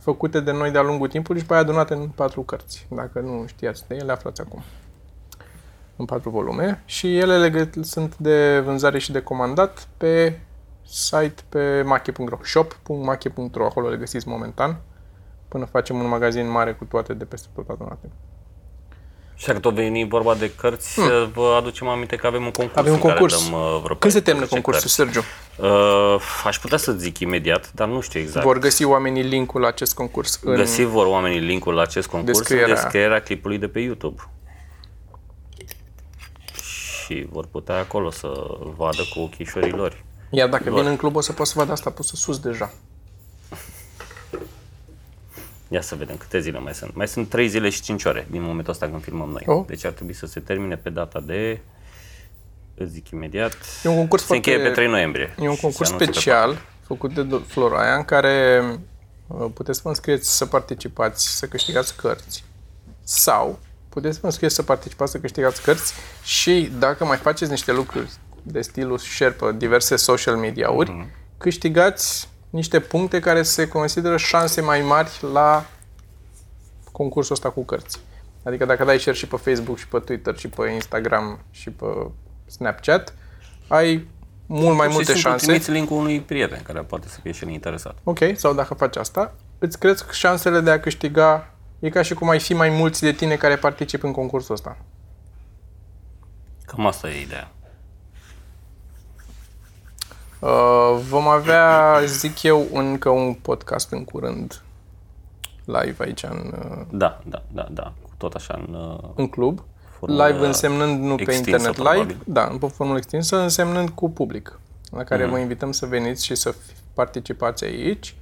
făcute 0.00 0.40
de 0.40 0.52
noi 0.52 0.70
de-a 0.70 0.82
lungul 0.82 1.08
timpului 1.08 1.40
și 1.40 1.46
pe 1.46 1.52
aia 1.52 1.62
adunate 1.62 1.94
în 1.94 2.08
patru 2.08 2.42
cărți. 2.42 2.86
Dacă 2.90 3.20
nu 3.20 3.44
știați 3.46 3.88
de 3.88 3.94
ele, 3.94 4.12
aflați 4.12 4.40
acum 4.40 4.62
în 5.98 6.04
patru 6.04 6.30
volume 6.30 6.82
și 6.84 7.18
ele 7.18 7.38
le 7.38 7.70
sunt 7.82 8.16
de 8.16 8.58
vânzare 8.58 8.98
și 8.98 9.12
de 9.12 9.20
comandat 9.20 9.88
pe 9.96 10.38
site 10.86 11.42
pe 11.48 11.82
mache.ro 11.82 12.38
shop.mache.ro 12.42 13.64
acolo 13.64 13.88
le 13.88 13.96
găsiți 13.96 14.28
momentan 14.28 14.80
până 15.48 15.64
facem 15.64 15.98
un 15.98 16.08
magazin 16.08 16.50
mare 16.50 16.72
cu 16.72 16.84
toate 16.84 17.14
de 17.14 17.24
peste 17.24 17.48
tot 17.54 17.68
adunate. 17.68 18.10
Și 19.34 19.46
dacă 19.46 19.58
tot 19.58 19.74
veni 19.74 20.08
vorba 20.08 20.34
de 20.34 20.54
cărți, 20.54 21.00
hmm. 21.00 21.30
vă 21.34 21.54
aducem 21.58 21.88
aminte 21.88 22.16
că 22.16 22.26
avem 22.26 22.44
un 22.44 22.50
concurs 22.50 22.76
Avem 22.78 22.92
un 22.92 22.98
concurs. 22.98 23.48
Dăm, 23.48 23.58
uh, 23.58 23.80
vreo 23.82 23.96
Când 23.96 24.12
se 24.12 24.20
termină 24.20 24.46
concursul, 24.46 24.82
cărți. 24.82 24.94
Sergiu? 24.94 25.22
Uh, 25.56 26.20
aș 26.44 26.58
putea 26.58 26.78
să 26.78 26.92
zic 26.92 27.18
imediat, 27.18 27.72
dar 27.72 27.88
nu 27.88 28.00
știu 28.00 28.20
exact. 28.20 28.44
Vor 28.44 28.58
găsi 28.58 28.84
oamenii 28.84 29.22
linkul 29.22 29.60
la 29.60 29.66
acest 29.66 29.94
concurs 29.94 30.40
în 30.42 30.54
Găsi 30.54 30.84
vor 30.84 31.06
oamenii 31.06 31.38
linkul 31.38 31.74
la 31.74 31.82
acest 31.82 32.08
concurs 32.08 32.38
descrierea. 32.38 32.66
în 32.66 32.74
descrierea 32.74 33.20
clipului 33.20 33.58
de 33.58 33.68
pe 33.68 33.80
YouTube 33.80 34.22
și 37.08 37.26
vor 37.30 37.46
putea 37.46 37.78
acolo 37.78 38.10
să 38.10 38.32
vadă 38.76 39.02
cu 39.14 39.20
ochișorii 39.20 39.72
lor. 39.72 40.04
Iar 40.30 40.48
dacă 40.48 40.70
lor. 40.70 40.80
vin 40.80 40.88
în 40.88 40.96
club 40.96 41.16
o 41.16 41.20
să 41.20 41.32
pot 41.32 41.46
să 41.46 41.52
văd 41.56 41.70
asta 41.70 41.90
pusă 41.90 42.16
sus 42.16 42.38
deja. 42.38 42.72
Ia 45.68 45.80
să 45.80 45.94
vedem 45.94 46.16
câte 46.16 46.40
zile 46.40 46.58
mai 46.58 46.74
sunt. 46.74 46.94
Mai 46.94 47.08
sunt 47.08 47.28
3 47.28 47.48
zile 47.48 47.68
și 47.68 47.82
5 47.82 48.04
ore 48.04 48.26
din 48.30 48.42
momentul 48.42 48.72
ăsta 48.72 48.88
când 48.88 49.02
filmăm 49.02 49.28
noi. 49.28 49.42
Oh. 49.46 49.64
Deci 49.66 49.84
ar 49.84 49.92
trebui 49.92 50.14
să 50.14 50.26
se 50.26 50.40
termine 50.40 50.76
pe 50.76 50.90
data 50.90 51.20
de 51.20 51.60
îți 52.74 52.90
zic 52.90 53.10
imediat. 53.10 53.56
E 53.84 53.88
un 53.88 53.96
concurs 53.96 54.24
se 54.24 54.34
încheie 54.34 54.58
pe 54.58 54.70
3 54.70 54.88
noiembrie. 54.88 55.34
E 55.40 55.48
un 55.48 55.56
concurs 55.56 55.88
special 55.88 56.60
făcut 56.86 57.14
de 57.14 57.40
Floraia 57.46 57.94
în 57.94 58.04
care 58.04 58.62
uh, 59.26 59.50
puteți 59.54 59.76
să 59.76 59.82
vă 59.84 59.88
înscrieți 59.88 60.36
să 60.36 60.46
participați, 60.46 61.36
să 61.36 61.46
câștigați 61.46 61.96
cărți 61.96 62.44
sau 63.02 63.58
puteți 63.88 64.14
să 64.14 64.20
vă 64.20 64.26
înscrieți 64.26 64.54
să 64.54 64.62
participați, 64.62 65.10
să 65.10 65.18
câștigați 65.18 65.62
cărți 65.62 65.92
și 66.22 66.72
dacă 66.78 67.04
mai 67.04 67.16
faceți 67.16 67.50
niște 67.50 67.72
lucruri 67.72 68.10
de 68.42 68.60
stilul 68.60 68.98
share 68.98 69.32
pe 69.32 69.52
diverse 69.56 69.96
social 69.96 70.36
media-uri, 70.36 70.90
uh-huh. 70.90 71.38
câștigați 71.38 72.28
niște 72.50 72.80
puncte 72.80 73.20
care 73.20 73.42
se 73.42 73.68
consideră 73.68 74.16
șanse 74.16 74.60
mai 74.60 74.80
mari 74.80 75.10
la 75.32 75.66
concursul 76.92 77.34
ăsta 77.34 77.50
cu 77.50 77.64
cărți. 77.64 78.00
Adică 78.42 78.64
dacă 78.64 78.84
dai 78.84 78.98
share 78.98 79.16
și 79.16 79.26
pe 79.26 79.36
Facebook 79.36 79.78
și 79.78 79.88
pe 79.88 79.98
Twitter 79.98 80.38
și 80.38 80.48
pe 80.48 80.70
Instagram 80.70 81.40
și 81.50 81.70
pe 81.70 81.86
Snapchat, 82.46 83.14
ai 83.68 84.08
mult 84.46 84.76
mai 84.76 84.88
multe 84.88 85.14
și 85.14 85.20
șanse. 85.20 85.44
Trimiți 85.44 85.70
link 85.70 85.90
unui 85.90 86.20
prieten 86.20 86.62
care 86.62 86.80
poate 86.80 87.08
să 87.08 87.18
fie 87.22 87.32
și 87.32 87.44
el 87.44 87.50
interesat. 87.50 87.96
Ok, 88.04 88.18
sau 88.34 88.54
dacă 88.54 88.74
faci 88.74 88.96
asta, 88.96 89.34
îți 89.58 89.78
cresc 89.78 90.12
șansele 90.12 90.60
de 90.60 90.70
a 90.70 90.80
câștiga 90.80 91.54
E 91.78 91.90
ca 91.90 92.02
și 92.02 92.14
cum 92.14 92.28
ai 92.28 92.40
fi 92.40 92.54
mai 92.54 92.68
mulți 92.68 93.00
de 93.00 93.12
tine 93.12 93.36
care 93.36 93.56
participă 93.56 94.06
în 94.06 94.12
concursul 94.12 94.54
ăsta. 94.54 94.76
Cam 96.64 96.86
asta 96.86 97.10
e 97.10 97.22
ideea. 97.22 97.50
Uh, 100.38 101.00
vom 101.08 101.28
avea, 101.28 102.00
zic 102.04 102.42
eu, 102.42 102.66
încă 102.72 103.08
un 103.08 103.34
podcast 103.34 103.92
în 103.92 104.04
curând 104.04 104.62
live 105.64 106.04
aici 106.04 106.22
în... 106.22 106.54
Uh, 106.58 106.86
da, 106.90 107.20
da, 107.24 107.42
da, 107.52 107.66
da. 107.70 107.92
Tot 108.16 108.34
așa 108.34 108.64
în... 108.66 108.74
Uh, 108.74 109.10
în 109.14 109.28
club. 109.28 109.62
Live 110.00 110.46
însemnând 110.46 111.02
nu 111.02 111.14
pe 111.14 111.34
internet 111.34 111.72
probabil. 111.72 112.00
live, 112.00 112.16
da, 112.24 112.48
în 112.60 112.68
formă 112.68 112.96
extinsă, 112.96 113.36
însemnând 113.36 113.88
cu 113.88 114.10
public, 114.10 114.58
la 114.90 115.04
care 115.04 115.26
mm-hmm. 115.26 115.30
vă 115.30 115.38
invităm 115.38 115.72
să 115.72 115.86
veniți 115.86 116.24
și 116.24 116.34
să 116.34 116.54
participați 116.94 117.64
aici. 117.64 118.14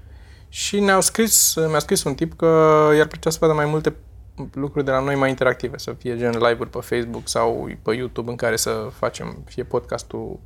Și 0.48 0.80
ne-au 0.80 1.00
scris, 1.00 1.54
mi-a 1.68 1.78
scris 1.78 2.04
un 2.04 2.14
tip 2.14 2.36
că 2.36 2.46
i-ar 2.96 3.06
plăcea 3.06 3.30
să 3.30 3.38
vadă 3.40 3.52
mai 3.52 3.66
multe 3.66 3.94
lucruri 4.52 4.84
de 4.84 4.90
la 4.90 5.00
noi 5.00 5.14
mai 5.14 5.28
interactive, 5.28 5.78
să 5.78 5.92
fie 5.92 6.16
gen 6.16 6.30
live-uri 6.30 6.70
pe 6.70 6.78
Facebook 6.80 7.28
sau 7.28 7.70
pe 7.82 7.94
YouTube 7.94 8.30
în 8.30 8.36
care 8.36 8.56
să 8.56 8.88
facem 8.92 9.42
fie 9.44 9.64
podcastul 9.64 10.40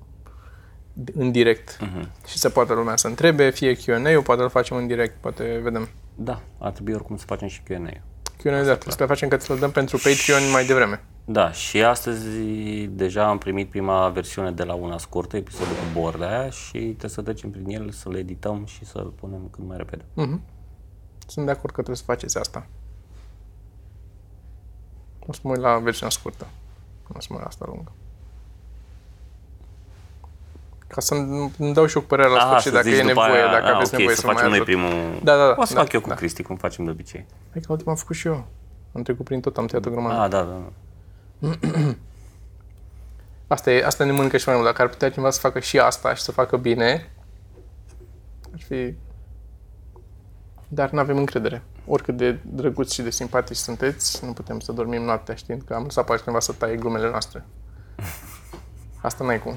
în 1.15 1.31
direct 1.31 1.77
uh-huh. 1.77 2.27
și 2.27 2.39
să 2.39 2.49
poată 2.49 2.75
lumea 2.75 2.97
să 2.97 3.07
întrebe, 3.07 3.51
fie 3.51 3.75
Q&A-ul, 3.75 4.23
poate 4.23 4.43
îl 4.43 4.49
facem 4.49 4.77
în 4.77 4.87
direct, 4.87 5.21
poate 5.21 5.61
vedem. 5.63 5.89
Da, 6.15 6.41
ar 6.59 6.71
trebui 6.71 6.93
oricum 6.93 7.17
să 7.17 7.25
facem 7.27 7.49
și 7.49 7.61
Q&A. 7.61 8.01
Q&A, 8.43 8.63
da, 8.63 8.79
să 8.87 9.07
facem 9.07 9.29
că 9.29 9.37
ți-l 9.37 9.59
dăm 9.59 9.71
pentru 9.71 9.97
Patreon 9.97 10.51
mai 10.53 10.65
devreme. 10.65 11.05
Da, 11.33 11.53
și 11.53 11.83
astăzi 11.83 12.27
deja 12.87 13.29
am 13.29 13.39
primit 13.39 13.71
prima 13.71 14.09
versiune 14.09 14.51
de 14.51 14.65
la 14.65 14.75
una 14.75 14.99
scurtă, 14.99 15.37
episodul 15.37 15.73
cu 15.73 16.01
Bordea 16.01 16.49
și 16.49 16.79
trebuie 16.79 17.11
să 17.11 17.23
trecem 17.23 17.51
prin 17.51 17.69
el, 17.69 17.91
să 17.91 18.09
le 18.09 18.19
edităm 18.19 18.65
și 18.65 18.85
să-l 18.85 19.13
punem 19.21 19.49
cât 19.51 19.65
mai 19.67 19.77
repede. 19.77 20.03
Mm-hmm. 20.05 20.41
Sunt 21.27 21.45
de 21.47 21.51
acord 21.51 21.67
că 21.67 21.83
trebuie 21.83 21.97
să 21.97 22.03
faceți 22.07 22.39
asta. 22.39 22.67
O 25.27 25.33
să 25.33 25.41
mă 25.43 25.51
uit 25.51 25.61
la 25.61 25.79
versiunea 25.79 26.11
scurtă. 26.11 26.47
Nu 27.09 27.15
o 27.17 27.21
să 27.21 27.27
mă 27.31 27.35
uit 27.37 27.45
la 27.45 27.49
asta 27.49 27.65
lungă. 27.69 27.93
Ca 30.87 31.01
să 31.01 31.15
îmi 31.15 31.75
dau 31.75 31.87
și 31.87 31.97
eu 31.97 32.03
cu 32.03 32.09
părerea 32.09 32.33
la 32.33 32.41
sfârșit 32.41 32.73
dacă 32.73 32.89
e 32.89 33.03
nevoie, 33.03 33.33
aia, 33.33 33.51
dacă 33.51 33.67
a, 33.67 33.75
aveți 33.75 33.95
okay, 33.95 33.99
nevoie 33.99 34.17
să, 34.17 34.21
să 34.21 34.27
facem 34.27 34.49
mai 34.49 34.57
noi 34.57 34.67
primul... 34.67 35.21
Da, 35.23 35.37
da, 35.37 35.47
da. 35.47 35.55
O 35.57 35.65
să 35.65 35.75
da, 35.75 35.81
fac 35.81 35.93
eu 35.93 36.01
cu 36.01 36.09
da. 36.09 36.15
Cristi, 36.15 36.43
cum 36.43 36.57
facem 36.57 36.85
de 36.85 36.91
obicei. 36.91 37.27
Hai 37.51 37.61
că 37.61 37.73
ultima 37.73 37.91
am 37.91 37.97
făcut 37.97 38.17
și 38.17 38.27
eu. 38.27 38.47
Am 38.93 39.03
trecut 39.03 39.25
prin 39.25 39.41
tot, 39.41 39.57
am 39.57 39.67
tăiat 39.67 39.87
o 39.87 39.91
grămadă. 39.91 40.23
Ah, 40.23 40.31
da, 40.31 40.43
da. 40.43 40.63
asta, 43.47 43.71
e, 43.71 43.85
asta 43.85 44.05
ne 44.05 44.13
mănâncă 44.13 44.37
și 44.37 44.47
mai 44.47 44.57
mult. 44.57 44.67
Dacă 44.67 44.83
ar 44.83 44.89
putea 44.89 45.11
cineva 45.11 45.31
să 45.31 45.41
facă 45.41 45.59
și 45.59 45.79
asta 45.79 46.15
și 46.15 46.23
să 46.23 46.33
facă 46.33 46.57
bine, 46.57 47.11
ar 48.53 48.61
fi... 48.67 48.95
Dar 50.69 50.91
nu 50.91 50.99
avem 50.99 51.17
încredere. 51.17 51.63
Oricât 51.87 52.17
de 52.17 52.39
drăguți 52.43 52.95
și 52.95 53.03
de 53.03 53.11
simpatici 53.11 53.57
sunteți, 53.57 54.25
nu 54.25 54.33
putem 54.33 54.61
să 54.61 54.73
dormim 54.73 55.03
noaptea 55.03 55.35
știind 55.35 55.63
că 55.67 55.75
am 55.75 55.83
lăsat 55.83 56.07
pe 56.07 56.17
cineva 56.17 56.41
să 56.41 56.53
taie 56.53 56.77
glumele 56.77 57.11
noastre. 57.11 57.45
Asta 59.03 59.25
n-ai 59.25 59.43
cum. 59.43 59.57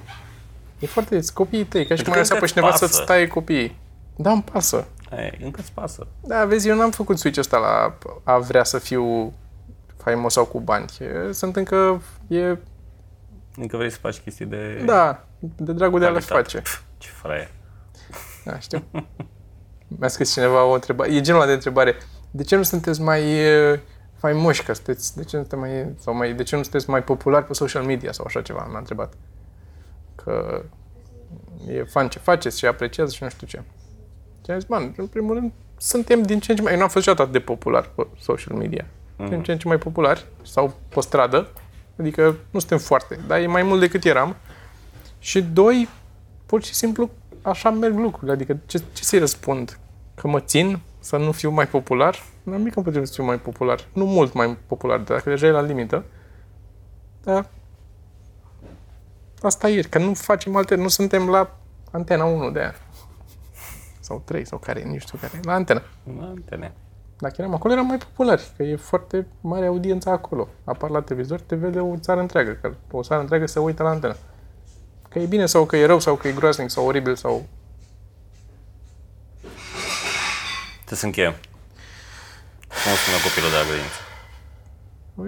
E 0.80 0.86
foarte... 0.86 1.20
copiii 1.34 1.66
tăi, 1.66 1.88
ca 1.88 1.96
și 1.96 2.04
cum 2.04 2.14
ai 2.14 2.20
lăsat 2.20 2.40
pe 2.40 2.46
cineva 2.46 2.70
pasă. 2.70 2.86
să-ți 2.86 3.06
taie 3.06 3.28
copiii. 3.28 3.78
Da, 4.16 4.32
îmi 4.32 4.44
pasă. 4.44 4.88
Ei, 5.18 5.40
încă 5.44 5.60
îți 5.62 5.72
pasă. 5.72 6.08
Da, 6.22 6.46
vezi, 6.46 6.68
eu 6.68 6.76
n-am 6.76 6.92
făcut 6.92 7.20
switch 7.20 7.40
ăsta 7.40 7.58
la 7.58 7.98
a 8.24 8.38
vrea 8.38 8.64
să 8.64 8.78
fiu 8.78 9.34
faimos 10.04 10.34
sau 10.34 10.46
cu 10.46 10.60
bani. 10.60 10.86
Sunt 11.32 11.56
încă... 11.56 12.02
E... 12.28 12.58
Încă 13.56 13.78
vrei 13.78 13.92
să 13.92 13.98
faci 13.98 14.20
chestii 14.20 14.46
de... 14.46 14.84
Da, 14.86 15.26
de 15.40 15.72
dragul 15.72 16.00
de 16.00 16.06
a 16.06 16.10
le 16.10 16.20
face. 16.20 16.62
Pf, 16.62 16.82
ce 16.98 17.10
fraier. 17.10 17.52
Da, 18.46 18.60
știu. 18.60 18.84
Mi-a 20.00 20.08
scris 20.08 20.34
cineva 20.34 20.64
o 20.64 20.74
întrebare. 20.74 21.14
E 21.14 21.22
genul 21.22 21.46
de 21.46 21.52
întrebare. 21.52 21.96
De 22.32 22.44
ce 22.44 22.56
nu 22.56 22.64
sunteți 22.64 23.02
mai 23.02 23.24
faimoși 24.16 24.64
că 24.64 24.74
sunteți? 24.74 25.16
De 25.16 25.24
ce 25.24 25.38
nu 25.38 25.44
sunteți 25.44 25.62
mai, 25.62 25.94
sau 26.00 26.16
mai, 26.16 26.34
de 26.34 26.44
ce 26.44 26.56
nu 26.56 26.62
sunteți 26.62 26.90
mai 26.90 27.04
populari 27.04 27.46
pe 27.46 27.54
social 27.54 27.84
media 27.84 28.12
sau 28.12 28.26
așa 28.28 28.42
ceva? 28.42 28.68
M-a 28.72 28.78
întrebat. 28.78 29.14
Că 30.16 30.64
e 31.68 31.84
fan 31.84 32.10
ce 32.10 32.20
faceți 32.20 32.58
și 32.58 32.66
apreciază 32.66 33.12
și 33.12 33.24
nu 33.24 33.30
știu 33.30 33.48
ce. 33.48 33.64
Și 34.46 34.52
am 34.52 34.60
zis, 34.60 34.70
man, 34.70 34.94
în 34.98 35.08
primul 35.08 35.34
rând, 35.34 35.52
suntem 35.78 36.22
din 36.22 36.40
ce 36.40 36.52
în 36.52 36.58
ce 36.58 36.64
mai... 36.64 36.74
Eu 36.74 36.80
n-am 36.80 36.90
fost 36.90 37.06
niciodată 37.06 37.32
de 37.32 37.40
popular 37.40 37.90
pe 37.96 38.08
social 38.20 38.58
media. 38.58 38.86
Mm-hmm. 39.24 39.30
Din 39.30 39.44
ce 39.44 39.52
în 39.52 39.58
ce 39.58 39.68
mai 39.68 39.78
populari 39.78 40.26
sau 40.42 40.74
pe 40.90 41.02
stradă. 41.02 41.48
Adică 42.00 42.36
nu 42.52 42.60
suntem 42.60 42.78
foarte, 42.78 43.20
dar 43.28 43.40
e 43.40 43.48
mai 43.48 43.64
mult 43.64 43.80
decât 43.80 44.04
eram. 44.04 44.36
Și 45.20 45.42
doi, 45.42 45.90
pur 46.46 46.64
și 46.64 46.74
simplu 46.74 47.10
așa 47.42 47.70
merg 47.70 47.98
lucrurile. 47.98 48.32
Adică 48.32 48.58
ce, 48.66 48.82
ce 48.94 49.04
să-i 49.04 49.20
răspund? 49.20 49.80
Că 50.16 50.28
mă 50.28 50.40
țin 50.40 50.80
să 51.00 51.18
nu 51.18 51.32
fiu 51.32 51.50
mai 51.50 51.68
popular? 51.68 52.24
N-am 52.44 52.58
nimic 52.58 52.76
împotriva 52.76 53.06
să 53.06 53.14
fiu 53.14 53.24
mai 53.24 53.40
popular. 53.40 53.88
Nu 53.94 54.06
mult 54.06 54.34
mai 54.34 54.58
popular, 54.68 55.00
dacă 55.00 55.30
deja 55.30 55.48
e 55.48 55.52
la 55.52 55.62
limită. 55.62 56.04
Dar 57.24 57.50
asta 59.42 59.70
e, 59.70 59.82
că 59.82 60.00
nu 60.00 60.14
facem 60.14 60.56
alte, 60.56 60.76
nu 60.76 60.88
suntem 60.88 61.30
la 61.30 61.58
antena 61.92 62.24
1 62.24 62.52
de 62.52 62.60
aia. 62.60 62.76
Sau 64.00 64.22
3, 64.26 64.46
sau 64.46 64.58
care, 64.58 64.82
nici 64.82 65.02
știu 65.02 65.18
care, 65.22 65.40
la 65.44 65.54
antena. 65.54 65.82
Antene. 66.22 66.74
Dacă 67.24 67.36
eram 67.38 67.54
acolo, 67.54 67.74
eram 67.74 67.86
mai 67.86 67.98
populari, 67.98 68.52
că 68.58 68.64
e 68.64 68.76
foarte 68.76 69.28
mare 69.42 69.66
audiența 69.66 70.12
acolo. 70.12 70.48
Apar 70.64 70.90
la 70.90 71.02
televizor, 71.02 71.40
te 71.40 71.56
vede 71.56 71.80
o 71.80 71.98
țară 71.98 72.20
întreagă, 72.20 72.52
că 72.62 72.74
o 72.92 73.04
țară 73.04 73.22
întreagă 73.22 73.46
se 73.46 73.60
uită 73.60 73.84
la 73.84 73.90
antenă. 73.90 74.16
Că 75.10 75.20
e 75.20 75.26
bine 75.26 75.46
sau 75.46 75.66
că 75.66 75.78
e 75.78 75.86
rău 75.86 76.00
sau 76.00 76.16
că 76.16 76.28
e 76.28 76.32
groaznic 76.32 76.70
sau 76.70 76.86
oribil 76.86 77.16
sau... 77.16 77.46
Trebuie 80.76 81.00
să 81.00 81.06
încheiem. 81.06 81.34
Cum 82.68 82.94
spune 83.02 83.18
copilul 83.24 83.50
de 83.50 83.56
la 83.56 83.64
grădiniță? 83.64 84.02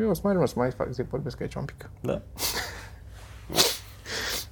Eu 0.03 0.10
o 0.10 0.13
să 0.13 0.21
mai 0.23 0.31
rămân 0.31 0.47
să 0.47 0.53
mai 0.58 0.71
fac, 0.71 0.91
zic, 0.91 1.10
vorbesc 1.10 1.41
aici 1.41 1.55
un 1.55 1.65
pic. 1.65 1.89
Da. 2.01 2.21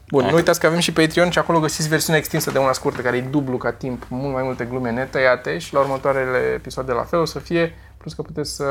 Bun, 0.10 0.26
nu 0.26 0.36
uitați 0.36 0.60
că 0.60 0.66
avem 0.66 0.80
și 0.80 0.94
Patreon 0.94 1.30
și 1.30 1.40
acolo 1.40 1.60
găsiți 1.60 1.88
versiunea 1.88 2.20
extinsă 2.20 2.52
de 2.52 2.58
una 2.58 2.72
scurtă, 2.72 3.02
care 3.02 3.18
e 3.18 3.22
dublu 3.22 3.58
ca 3.58 3.72
timp, 3.72 4.06
mult 4.10 4.34
mai 4.34 4.44
multe 4.44 4.66
glume 4.66 4.92
netăiate 4.92 5.58
și 5.58 5.74
la 5.74 5.80
următoarele 5.80 6.38
episoade 6.38 6.92
la 6.92 7.04
fel 7.04 7.20
o 7.20 7.26
să 7.26 7.40
fie, 7.40 7.76
plus 7.98 8.14
că 8.14 8.22
puteți 8.22 8.56
să 8.56 8.66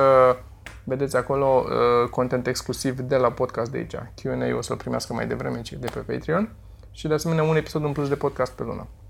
vedeți 0.85 1.16
acolo 1.16 1.64
uh, 1.64 2.09
content 2.09 2.47
exclusiv 2.47 2.99
de 2.99 3.16
la 3.16 3.31
podcast 3.31 3.71
de 3.71 3.79
aici. 3.79 3.95
Q&A 3.95 4.57
o 4.57 4.62
să-l 4.62 4.77
primească 4.77 5.14
mai 5.14 5.27
devreme 5.27 5.62
ci 5.62 5.73
de 5.73 5.88
pe 5.95 6.12
Patreon 6.12 6.53
și 6.90 7.09
de 7.09 7.14
asemenea 7.14 7.42
un 7.42 7.57
episod 7.57 7.85
în 7.85 7.92
plus 7.92 8.09
de 8.09 8.14
podcast 8.14 8.53
pe 8.53 8.62
lună. 8.62 8.87
Hai! 8.87 9.01